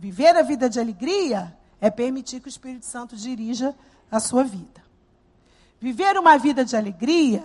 [0.00, 3.76] Viver a vida de alegria é permitir que o Espírito Santo dirija
[4.10, 4.82] a sua vida.
[5.78, 7.44] Viver uma vida de alegria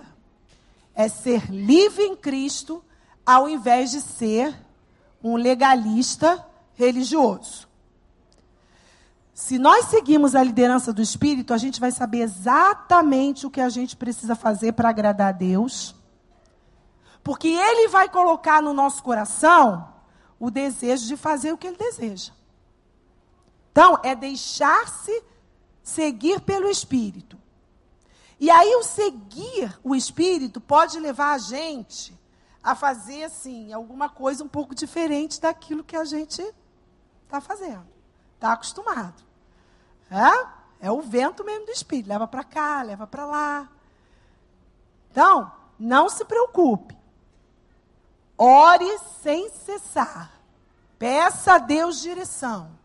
[0.95, 2.81] é ser livre em Cristo,
[3.25, 4.55] ao invés de ser
[5.21, 7.67] um legalista religioso.
[9.33, 13.67] Se nós seguimos a liderança do Espírito, a gente vai saber exatamente o que a
[13.67, 15.93] gente precisa fazer para agradar a Deus.
[17.21, 19.93] Porque Ele vai colocar no nosso coração
[20.39, 22.31] o desejo de fazer o que Ele deseja.
[23.75, 25.21] Então, é deixar-se
[25.83, 27.37] seguir pelo Espírito.
[28.39, 32.17] E aí, o seguir o Espírito pode levar a gente
[32.63, 36.41] a fazer assim alguma coisa um pouco diferente daquilo que a gente
[37.25, 37.85] está fazendo,
[38.35, 39.21] está acostumado.
[40.09, 40.87] É?
[40.87, 43.69] é o vento mesmo do Espírito, leva para cá, leva para lá.
[45.11, 46.97] Então, não se preocupe.
[48.37, 50.31] Ore sem cessar.
[50.97, 52.84] Peça a Deus direção.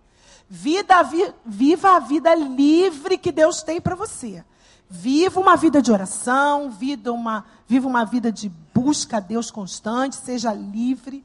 [0.53, 4.45] Vida, vi, viva a vida livre que Deus tem para você.
[4.89, 6.77] Viva uma vida de oração,
[7.07, 11.25] uma, viva uma vida de busca a Deus constante, seja livre.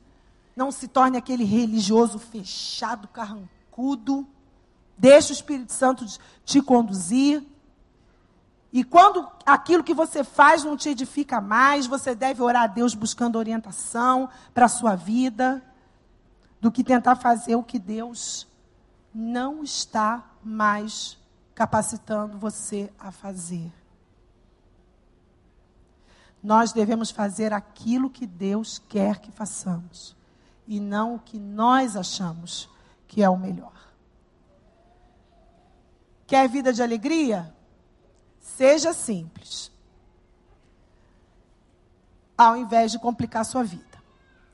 [0.56, 4.28] Não se torne aquele religioso fechado, carrancudo.
[4.96, 6.06] Deixe o Espírito Santo
[6.46, 7.44] te conduzir.
[8.72, 12.94] E quando aquilo que você faz não te edifica mais, você deve orar a Deus
[12.94, 15.64] buscando orientação para a sua vida,
[16.62, 18.46] do que tentar fazer o que Deus
[19.18, 21.18] não está mais
[21.56, 23.72] capacitando você a fazer.
[26.44, 30.14] Nós devemos fazer aquilo que Deus quer que façamos
[30.68, 32.70] e não o que nós achamos
[33.08, 33.72] que é o melhor.
[36.28, 37.56] Quer vida de alegria?
[38.42, 39.72] Seja simples.
[42.38, 44.04] Ao invés de complicar a sua vida.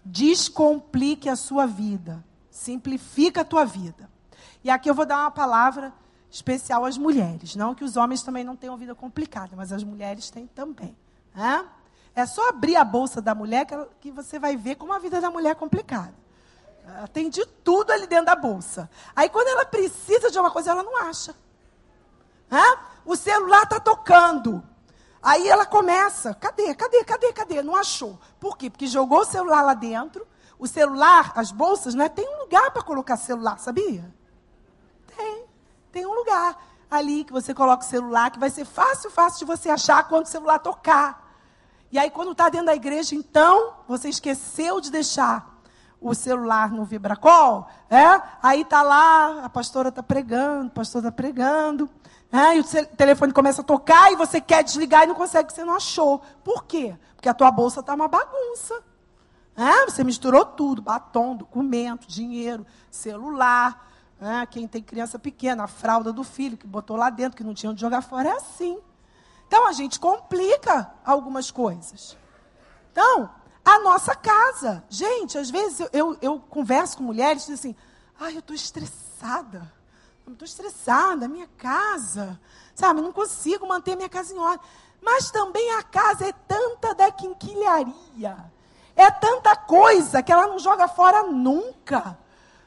[0.05, 2.23] Descomplique a sua vida.
[2.51, 4.11] Simplifica a tua vida.
[4.63, 5.93] E aqui eu vou dar uma palavra
[6.29, 7.55] especial às mulheres.
[7.55, 10.95] Não que os homens também não tenham vida complicada, mas as mulheres têm também.
[11.35, 11.67] Né?
[12.15, 13.65] É só abrir a bolsa da mulher
[13.99, 16.13] que, você vai ver como a vida da mulher é complicada.
[16.85, 18.89] Ela tem de tudo ali dentro da bolsa.
[19.15, 21.35] Aí quando ela precisa de uma coisa, ela não acha.
[22.49, 22.63] Né?
[23.05, 24.63] O celular está tocando.
[25.21, 27.61] Aí ela começa, cadê, cadê, cadê, cadê?
[27.61, 28.19] Não achou.
[28.39, 28.69] Por quê?
[28.69, 30.27] Porque jogou o celular lá dentro.
[30.57, 34.13] O celular, as bolsas, né, tem um lugar para colocar celular, sabia?
[35.91, 36.57] Tem um lugar
[36.89, 40.25] ali que você coloca o celular, que vai ser fácil, fácil de você achar quando
[40.25, 41.31] o celular tocar.
[41.91, 45.51] E aí, quando está dentro da igreja, então, você esqueceu de deixar
[45.99, 48.21] o celular no vibracol, é?
[48.41, 51.87] aí está lá, a pastora está pregando, o pastor está pregando,
[52.31, 52.57] é?
[52.57, 52.63] e o
[52.97, 56.19] telefone começa a tocar e você quer desligar e não consegue, você não achou.
[56.43, 56.95] Por quê?
[57.15, 58.81] Porque a tua bolsa está uma bagunça.
[59.55, 59.85] É?
[59.85, 63.90] Você misturou tudo, batom, documento, dinheiro, celular,
[64.21, 64.45] né?
[64.45, 67.71] Quem tem criança pequena, a fralda do filho que botou lá dentro, que não tinha
[67.71, 68.79] onde jogar fora, é assim.
[69.47, 72.15] Então a gente complica algumas coisas.
[72.91, 73.31] Então,
[73.65, 74.83] a nossa casa.
[74.87, 77.81] Gente, às vezes eu, eu, eu converso com mulheres e dizem assim,
[78.19, 79.73] ai, eu estou estressada.
[80.27, 82.39] Eu estou estressada, minha casa.
[82.75, 84.65] Sabe, não consigo manter minha casa em ordem.
[85.01, 88.37] Mas também a casa é tanta da quinquilharia.
[88.95, 92.19] É tanta coisa que ela não joga fora nunca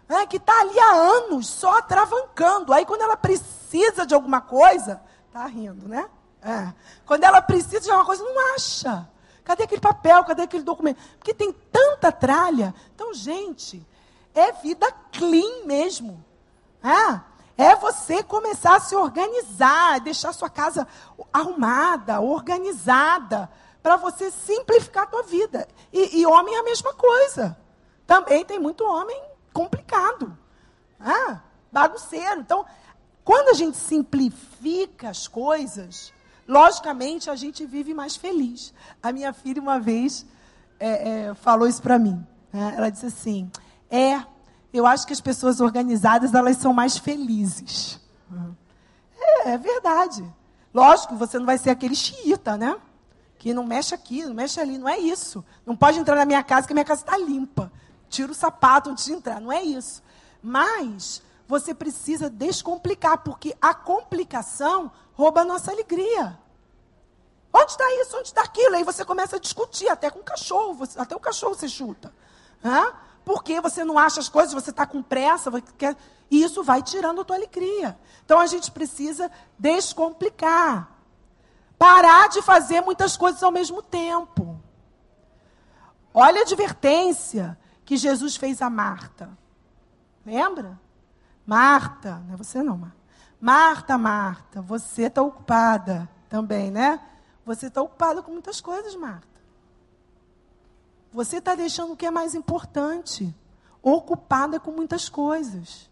[0.09, 2.73] né, que está ali há anos só travancando.
[2.73, 5.03] Aí quando ela precisa de alguma coisa,
[5.33, 6.09] tá rindo, né?
[6.43, 6.73] É.
[7.07, 9.09] Quando ela precisa de alguma coisa, não acha.
[9.43, 10.25] Cadê aquele papel?
[10.25, 10.99] Cadê aquele documento?
[11.19, 12.75] Porque tem tanta tralha.
[12.95, 13.87] Então, gente,
[14.35, 16.23] é vida clean mesmo.
[16.83, 17.21] É,
[17.71, 20.87] é você começar a se organizar, deixar sua casa
[21.33, 23.51] arrumada, organizada,
[23.83, 25.67] para você simplificar a tua vida.
[25.93, 27.57] E, e homem é a mesma coisa.
[28.07, 30.37] Também tem muito homem complicado.
[31.01, 31.41] Ah,
[31.73, 32.41] bagunceiro.
[32.41, 32.67] Então,
[33.25, 36.13] quando a gente simplifica as coisas,
[36.47, 38.75] logicamente a gente vive mais feliz.
[39.03, 40.27] A minha filha, uma vez,
[40.79, 42.27] é, é, falou isso para mim.
[42.53, 42.75] Né?
[42.77, 43.51] Ela disse assim:
[43.89, 44.23] É,
[44.73, 48.01] eu acho que as pessoas organizadas elas são mais felizes.
[49.19, 50.25] É, é verdade.
[50.75, 52.77] Lógico, você não vai ser aquele xiita, né?
[53.39, 54.77] Que não mexe aqui, não mexe ali.
[54.77, 55.45] Não é isso.
[55.65, 57.71] Não pode entrar na minha casa, que a minha casa está limpa
[58.15, 59.41] tira o sapato antes de entrar.
[59.41, 60.03] Não é isso.
[60.43, 66.39] Mas você precisa descomplicar, porque a complicação rouba a nossa alegria.
[67.53, 68.17] Onde está isso?
[68.17, 68.75] Onde está aquilo?
[68.75, 72.13] Aí você começa a discutir, até com o cachorro, você, até o cachorro você chuta.
[72.65, 72.93] Hã?
[73.25, 75.97] Porque você não acha as coisas, você está com pressa, quer...
[76.31, 77.99] e isso vai tirando a tua alegria.
[78.25, 80.91] Então a gente precisa descomplicar.
[81.79, 84.61] Parar de fazer muitas coisas ao mesmo tempo.
[86.13, 89.37] Olha a advertência que Jesus fez a Marta.
[90.25, 90.81] Lembra?
[91.47, 92.97] Marta, não é você não, Marta.
[93.41, 97.01] Marta, Marta, você está ocupada também, né?
[97.45, 99.35] Você está ocupada com muitas coisas, Marta.
[101.13, 103.35] Você está deixando o que é mais importante.
[103.83, 105.91] Ocupada com muitas coisas.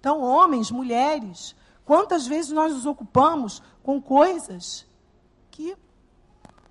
[0.00, 1.54] Então, homens, mulheres,
[1.84, 4.86] quantas vezes nós nos ocupamos com coisas
[5.50, 5.76] que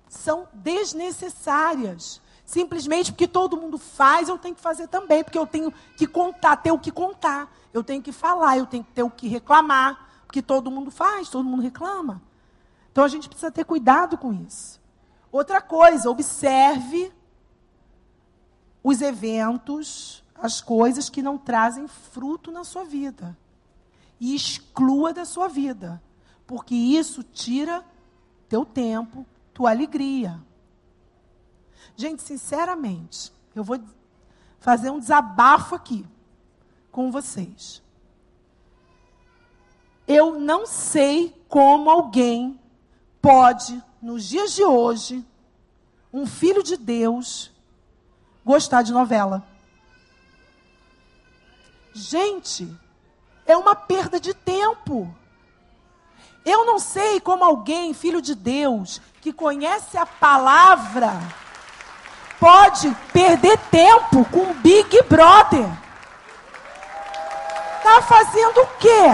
[0.08, 2.20] são desnecessárias.
[2.44, 6.56] Simplesmente porque todo mundo faz, eu tenho que fazer também, porque eu tenho que contar,
[6.56, 7.50] ter o que contar.
[7.72, 11.28] Eu tenho que falar, eu tenho que ter o que reclamar, porque todo mundo faz,
[11.28, 12.20] todo mundo reclama.
[12.90, 14.80] Então a gente precisa ter cuidado com isso.
[15.30, 17.10] Outra coisa, observe
[18.84, 23.36] os eventos, as coisas que não trazem fruto na sua vida.
[24.20, 26.02] E exclua da sua vida.
[26.46, 27.82] Porque isso tira
[28.48, 29.24] teu tempo,
[29.54, 30.38] tua alegria.
[31.96, 33.80] Gente, sinceramente, eu vou
[34.60, 36.06] fazer um desabafo aqui
[36.90, 37.82] com vocês.
[40.06, 42.58] Eu não sei como alguém
[43.20, 45.24] pode, nos dias de hoje,
[46.12, 47.50] um filho de Deus,
[48.44, 49.42] gostar de novela.
[51.94, 52.68] Gente,
[53.46, 55.14] é uma perda de tempo.
[56.44, 61.12] Eu não sei como alguém, filho de Deus, que conhece a palavra,
[62.42, 65.64] pode perder tempo com Big Brother.
[67.76, 69.06] Está fazendo o quê?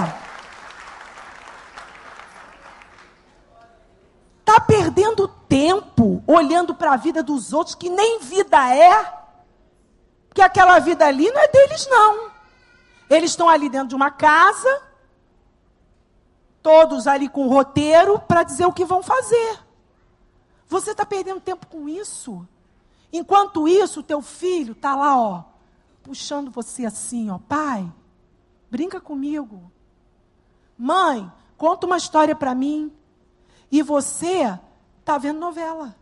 [4.40, 9.12] Está perdendo tempo olhando para a vida dos outros, que nem vida é.
[10.30, 12.30] Porque aquela vida ali não é deles, não.
[13.10, 14.82] Eles estão ali dentro de uma casa,
[16.62, 19.58] todos ali com roteiro para dizer o que vão fazer.
[20.66, 22.48] Você está perdendo tempo com isso.
[23.12, 25.44] Enquanto isso, teu filho está lá, ó,
[26.02, 27.90] puxando você assim, ó, pai,
[28.70, 29.70] brinca comigo.
[30.76, 32.92] Mãe, conta uma história para mim.
[33.70, 34.58] E você
[35.00, 35.94] está vendo novela.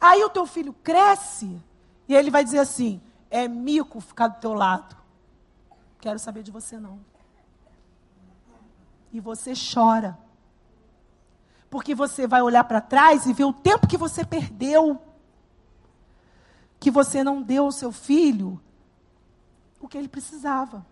[0.00, 1.60] Aí o teu filho cresce
[2.08, 3.00] e ele vai dizer assim:
[3.30, 4.96] é mico ficar do teu lado.
[6.00, 7.00] Quero saber de você não.
[9.12, 10.18] E você chora.
[11.70, 15.00] Porque você vai olhar para trás e ver o tempo que você perdeu.
[16.84, 18.60] Que você não deu ao seu filho
[19.80, 20.84] o que ele precisava.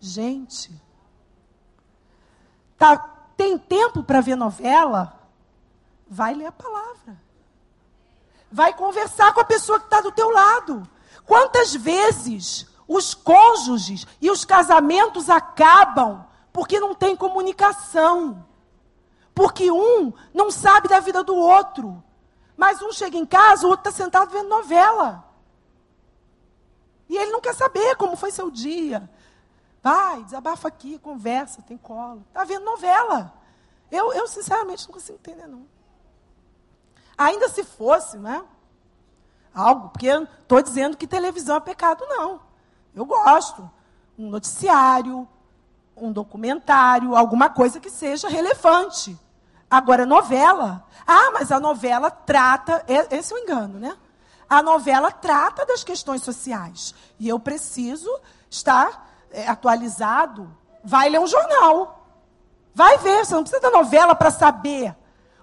[0.00, 0.72] Gente,
[2.78, 2.96] tá,
[3.36, 5.20] tem tempo para ver novela?
[6.08, 7.20] Vai ler a palavra.
[8.50, 10.88] Vai conversar com a pessoa que está do teu lado.
[11.26, 16.24] Quantas vezes os cônjuges e os casamentos acabam
[16.54, 18.46] porque não tem comunicação?
[19.34, 22.02] Porque um não sabe da vida do outro.
[22.58, 25.24] Mas um chega em casa, o outro está sentado vendo novela.
[27.08, 29.08] E ele não quer saber como foi seu dia.
[29.80, 32.24] Vai, desabafa aqui, conversa, tem colo.
[32.26, 33.32] Está vendo novela.
[33.88, 35.68] Eu, eu, sinceramente, não consigo entender, não.
[37.16, 38.44] Ainda se fosse, né?
[39.54, 42.40] Algo, porque estou dizendo que televisão é pecado, não.
[42.92, 43.70] Eu gosto.
[44.18, 45.28] Um noticiário,
[45.96, 49.16] um documentário, alguma coisa que seja relevante.
[49.70, 50.84] Agora, novela.
[51.06, 52.84] Ah, mas a novela trata.
[53.10, 53.96] Esse é o engano, né?
[54.48, 56.94] A novela trata das questões sociais.
[57.18, 58.10] E eu preciso
[58.50, 60.50] estar é, atualizado.
[60.82, 62.06] Vai ler um jornal.
[62.74, 63.24] Vai ver.
[63.24, 64.96] Você não precisa da novela para saber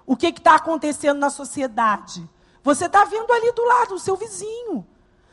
[0.04, 2.28] o que está acontecendo na sociedade.
[2.64, 4.84] Você está vendo ali do lado, o seu vizinho.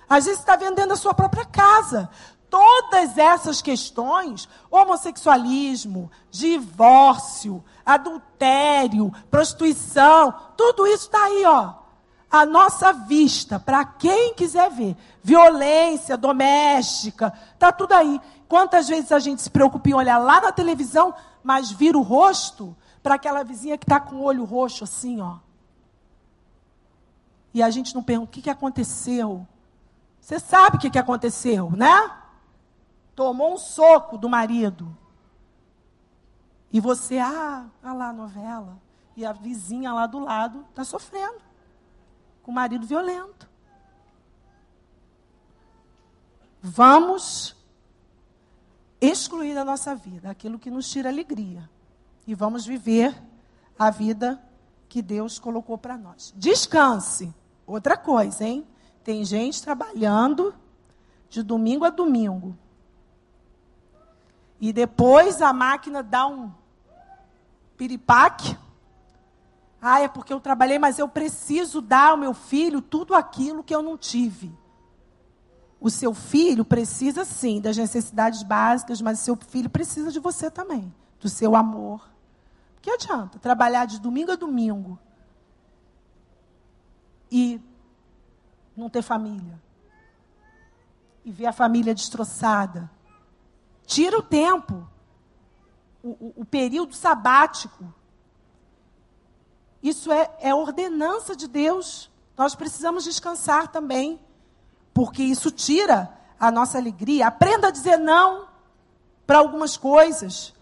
[0.08, 2.10] Às vezes está vendo dentro da sua própria casa.
[2.54, 11.74] Todas essas questões, homossexualismo, divórcio, adultério, prostituição, tudo isso está aí, ó.
[12.30, 14.95] A nossa vista, para quem quiser ver.
[15.24, 18.22] Violência doméstica, está tudo aí.
[18.47, 21.12] Quantas vezes a gente se preocupa em olhar lá na televisão,
[21.43, 25.38] mas vira o rosto para aquela vizinha que está com o olho roxo assim, ó.
[27.51, 29.43] E a gente não pergunta o que, que aconteceu.
[30.22, 32.20] Você sabe o que, que aconteceu, né?
[33.16, 34.95] Tomou um soco do marido.
[36.72, 38.82] E você, ah, ah lá a novela.
[39.16, 41.41] E a vizinha lá do lado está sofrendo.
[42.41, 43.49] Com o marido violento.
[46.61, 47.55] Vamos
[49.01, 51.70] excluir da nossa vida aquilo que nos tira alegria
[52.26, 53.14] e vamos viver
[53.78, 54.41] a vida
[54.88, 56.34] que Deus colocou para nós.
[56.38, 57.34] Descanse.
[57.68, 58.66] Outra coisa, hein?
[59.03, 60.55] Tem gente trabalhando
[61.30, 62.57] de domingo a domingo.
[64.64, 66.49] E depois a máquina dá um
[67.76, 68.57] piripaque.
[69.82, 73.76] Ah, é porque eu trabalhei, mas eu preciso dar ao meu filho tudo aquilo que
[73.76, 74.57] eu não tive.
[75.82, 80.49] O seu filho precisa sim das necessidades básicas, mas o seu filho precisa de você
[80.49, 82.09] também, do seu amor.
[82.82, 84.97] Que adianta trabalhar de domingo a domingo
[87.30, 87.59] e
[88.78, 89.61] não ter família?
[91.26, 92.89] E ver a família destroçada?
[93.86, 94.88] Tira o tempo,
[96.02, 97.94] o, o, o período sabático.
[99.82, 102.10] Isso é, é ordenança de Deus.
[102.38, 104.20] Nós precisamos descansar também,
[104.94, 107.28] porque isso tira a nossa alegria.
[107.28, 108.48] Aprenda a dizer não
[109.28, 110.54] para algumas coisas.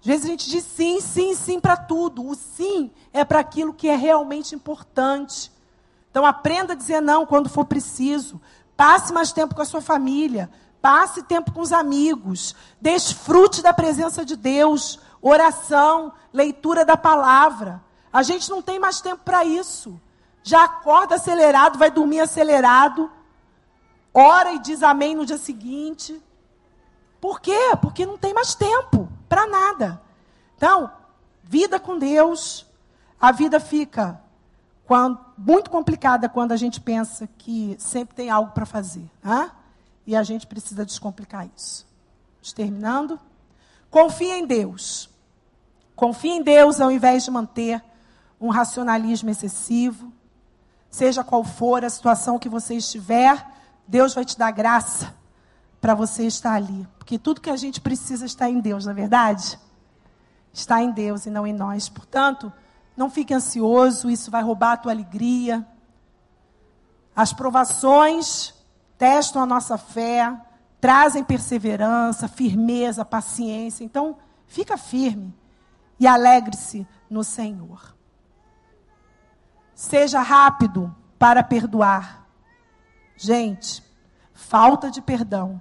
[0.00, 2.26] Às vezes a gente diz sim, sim, sim para tudo.
[2.26, 5.50] O sim é para aquilo que é realmente importante.
[6.10, 8.40] Então aprenda a dizer não quando for preciso.
[8.76, 10.50] Passe mais tempo com a sua família.
[10.84, 12.54] Passe tempo com os amigos.
[12.78, 15.00] Desfrute da presença de Deus.
[15.22, 17.82] Oração, leitura da palavra.
[18.12, 19.98] A gente não tem mais tempo para isso.
[20.42, 23.10] Já acorda acelerado, vai dormir acelerado.
[24.12, 26.22] Ora e diz amém no dia seguinte.
[27.18, 27.74] Por quê?
[27.80, 30.02] Porque não tem mais tempo para nada.
[30.54, 30.90] Então,
[31.42, 32.66] vida com Deus,
[33.18, 34.20] a vida fica
[34.84, 39.10] quando, muito complicada quando a gente pensa que sempre tem algo para fazer.
[39.22, 39.50] Né?
[40.06, 41.86] E a gente precisa descomplicar isso.
[42.54, 43.18] Terminando.
[43.90, 45.08] Confie em Deus.
[45.96, 47.82] Confie em Deus ao invés de manter
[48.40, 50.12] um racionalismo excessivo.
[50.90, 53.44] Seja qual for a situação que você estiver,
[53.86, 55.14] Deus vai te dar graça
[55.80, 56.86] para você estar ali.
[56.98, 59.58] Porque tudo que a gente precisa está em Deus, não é verdade?
[60.52, 61.88] Está em Deus e não em nós.
[61.88, 62.52] Portanto,
[62.96, 65.66] não fique ansioso, isso vai roubar a tua alegria.
[67.14, 68.53] As provações
[69.04, 70.34] testam a nossa fé,
[70.80, 73.84] trazem perseverança, firmeza, paciência.
[73.84, 75.34] Então, fica firme
[76.00, 77.94] e alegre-se no Senhor.
[79.74, 82.26] Seja rápido para perdoar.
[83.14, 83.84] Gente,
[84.32, 85.60] falta de perdão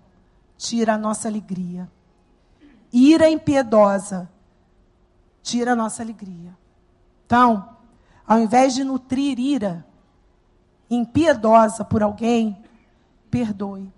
[0.55, 1.91] tira a nossa alegria.
[2.93, 4.31] Ira impiedosa
[5.41, 6.57] tira a nossa alegria.
[7.25, 7.75] Então,
[8.25, 9.85] ao invés de nutrir ira
[10.89, 12.62] impiedosa por alguém,
[13.33, 13.91] perdoe.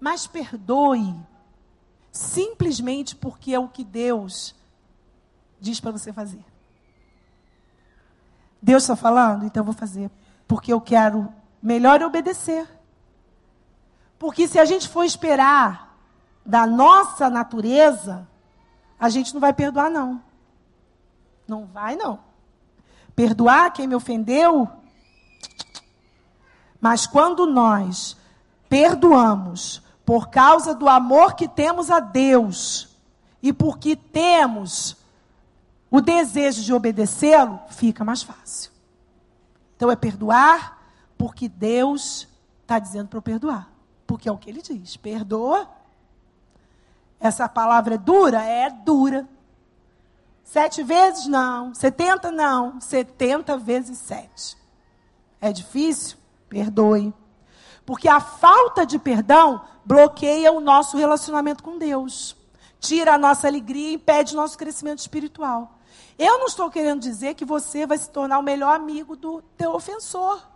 [0.00, 1.14] Mas perdoe
[2.10, 4.56] simplesmente porque é o que Deus
[5.60, 6.44] diz para você fazer.
[8.60, 10.10] Deus está falando, então eu vou fazer.
[10.48, 11.32] Porque eu quero
[11.62, 12.68] melhor obedecer.
[14.18, 15.96] Porque se a gente for esperar
[16.44, 18.28] da nossa natureza,
[18.98, 20.20] a gente não vai perdoar, não.
[21.46, 22.18] Não vai, não.
[23.14, 24.68] Perdoar quem me ofendeu.
[26.82, 28.14] Mas quando nós
[28.68, 32.94] perdoamos por causa do amor que temos a Deus
[33.42, 34.98] e porque temos
[35.90, 38.70] o desejo de obedecê-lo, fica mais fácil.
[39.76, 40.78] Então é perdoar
[41.16, 42.28] porque Deus
[42.62, 43.72] está dizendo para eu perdoar
[44.12, 44.94] porque é o que ele diz.
[44.94, 45.66] Perdoa.
[47.18, 48.42] Essa palavra é dura?
[48.42, 49.26] É dura.
[50.44, 51.26] Sete vezes?
[51.26, 51.74] Não.
[51.74, 52.30] Setenta?
[52.30, 52.78] Não.
[52.78, 54.54] Setenta vezes sete.
[55.40, 56.18] É difícil?
[56.52, 57.14] Perdoe.
[57.86, 62.36] Porque a falta de perdão bloqueia o nosso relacionamento com Deus.
[62.78, 65.78] Tira a nossa alegria e impede o nosso crescimento espiritual.
[66.18, 69.72] Eu não estou querendo dizer que você vai se tornar o melhor amigo do teu
[69.72, 70.46] ofensor.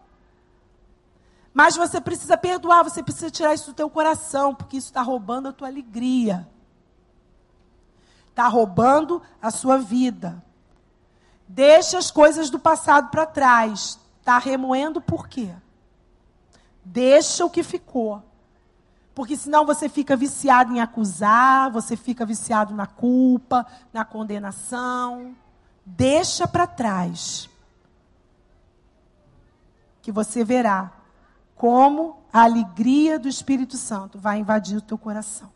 [1.54, 5.48] Mas você precisa perdoar, você precisa tirar isso do teu coração, porque isso está roubando
[5.48, 6.46] a tua alegria.
[8.28, 10.44] Está roubando a sua vida.
[11.48, 13.98] Deixa as coisas do passado para trás.
[14.20, 15.54] Está remoendo por quê?
[16.88, 18.22] Deixa o que ficou.
[19.12, 25.34] Porque senão você fica viciado em acusar, você fica viciado na culpa, na condenação.
[25.84, 27.50] Deixa para trás.
[30.00, 30.92] Que você verá
[31.56, 35.50] como a alegria do Espírito Santo vai invadir o teu coração.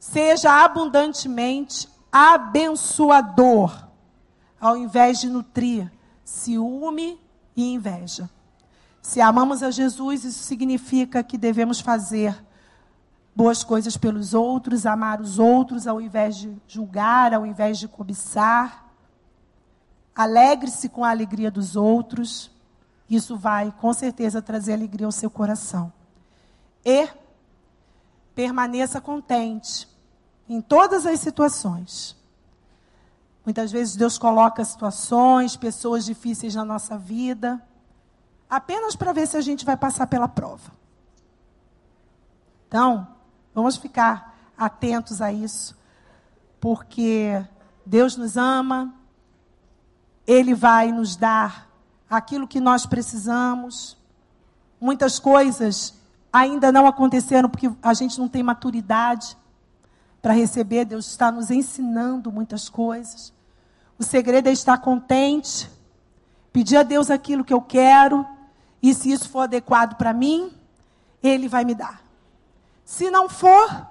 [0.00, 3.86] Seja abundantemente abençoador,
[4.60, 5.92] ao invés de nutrir
[6.24, 7.20] ciúme
[7.54, 8.28] e inveja.
[9.02, 12.36] Se amamos a Jesus, isso significa que devemos fazer
[13.34, 18.86] boas coisas pelos outros, amar os outros ao invés de julgar, ao invés de cobiçar.
[20.14, 22.50] Alegre-se com a alegria dos outros.
[23.08, 25.92] Isso vai, com certeza, trazer alegria ao seu coração.
[26.84, 27.08] E
[28.34, 29.88] permaneça contente
[30.48, 32.16] em todas as situações.
[33.44, 37.60] Muitas vezes Deus coloca situações, pessoas difíceis na nossa vida.
[38.50, 40.72] Apenas para ver se a gente vai passar pela prova.
[42.66, 43.06] Então,
[43.54, 45.76] vamos ficar atentos a isso,
[46.60, 47.42] porque
[47.86, 48.92] Deus nos ama,
[50.26, 51.68] Ele vai nos dar
[52.08, 53.96] aquilo que nós precisamos.
[54.80, 55.94] Muitas coisas
[56.32, 59.36] ainda não aconteceram porque a gente não tem maturidade
[60.20, 60.84] para receber.
[60.84, 63.32] Deus está nos ensinando muitas coisas.
[63.98, 65.70] O segredo é estar contente,
[66.52, 68.26] pedir a Deus aquilo que eu quero,
[68.82, 70.52] e se isso for adequado para mim,
[71.22, 72.02] Ele vai me dar.
[72.84, 73.88] Se não for,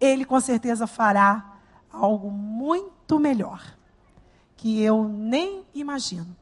[0.00, 1.52] Ele com certeza fará
[1.90, 3.76] algo muito melhor,
[4.56, 6.36] que eu nem imagino,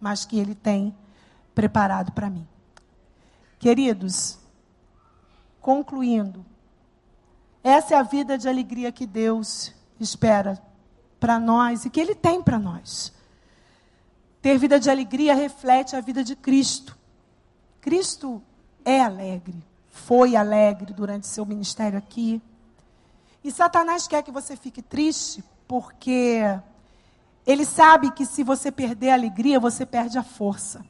[0.00, 0.94] mas que Ele tem
[1.54, 2.46] preparado para mim.
[3.58, 4.38] Queridos,
[5.60, 6.44] concluindo,
[7.62, 10.60] essa é a vida de alegria que Deus espera
[11.20, 13.12] para nós e que Ele tem para nós.
[14.42, 16.98] Ter vida de alegria reflete a vida de Cristo.
[17.80, 18.42] Cristo
[18.84, 22.42] é alegre, foi alegre durante seu ministério aqui.
[23.44, 26.42] E Satanás quer que você fique triste, porque
[27.46, 30.84] ele sabe que se você perder a alegria, você perde a força.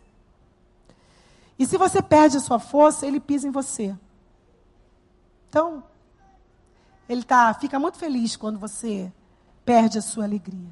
[1.58, 3.94] E se você perde a sua força, ele pisa em você.
[5.48, 5.84] Então,
[7.06, 9.12] ele tá, fica muito feliz quando você
[9.62, 10.70] perde a sua alegria.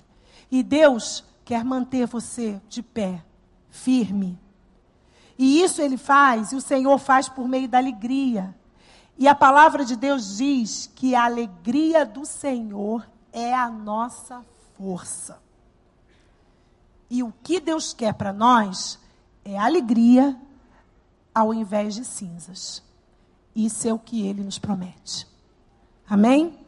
[0.50, 3.24] E Deus quer manter você de pé,
[3.70, 4.38] firme.
[5.36, 8.54] E isso ele faz, e o Senhor faz por meio da alegria.
[9.18, 14.44] E a palavra de Deus diz que a alegria do Senhor é a nossa
[14.78, 15.42] força.
[17.10, 19.00] E o que Deus quer para nós
[19.44, 20.40] é alegria
[21.34, 22.80] ao invés de cinzas.
[23.56, 25.26] Isso é o que ele nos promete.
[26.08, 26.60] Amém?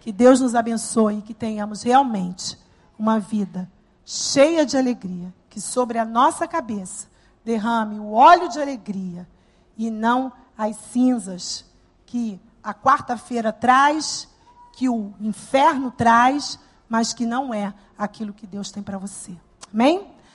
[0.00, 2.58] Que Deus nos abençoe e que tenhamos realmente
[2.98, 3.66] uma vida
[4.10, 7.08] cheia de alegria, que sobre a nossa cabeça
[7.44, 9.28] derrame o óleo de alegria
[9.76, 11.62] e não as cinzas
[12.06, 14.26] que a quarta-feira traz,
[14.72, 16.58] que o inferno traz,
[16.88, 19.36] mas que não é aquilo que Deus tem para você.
[19.70, 20.10] Amém?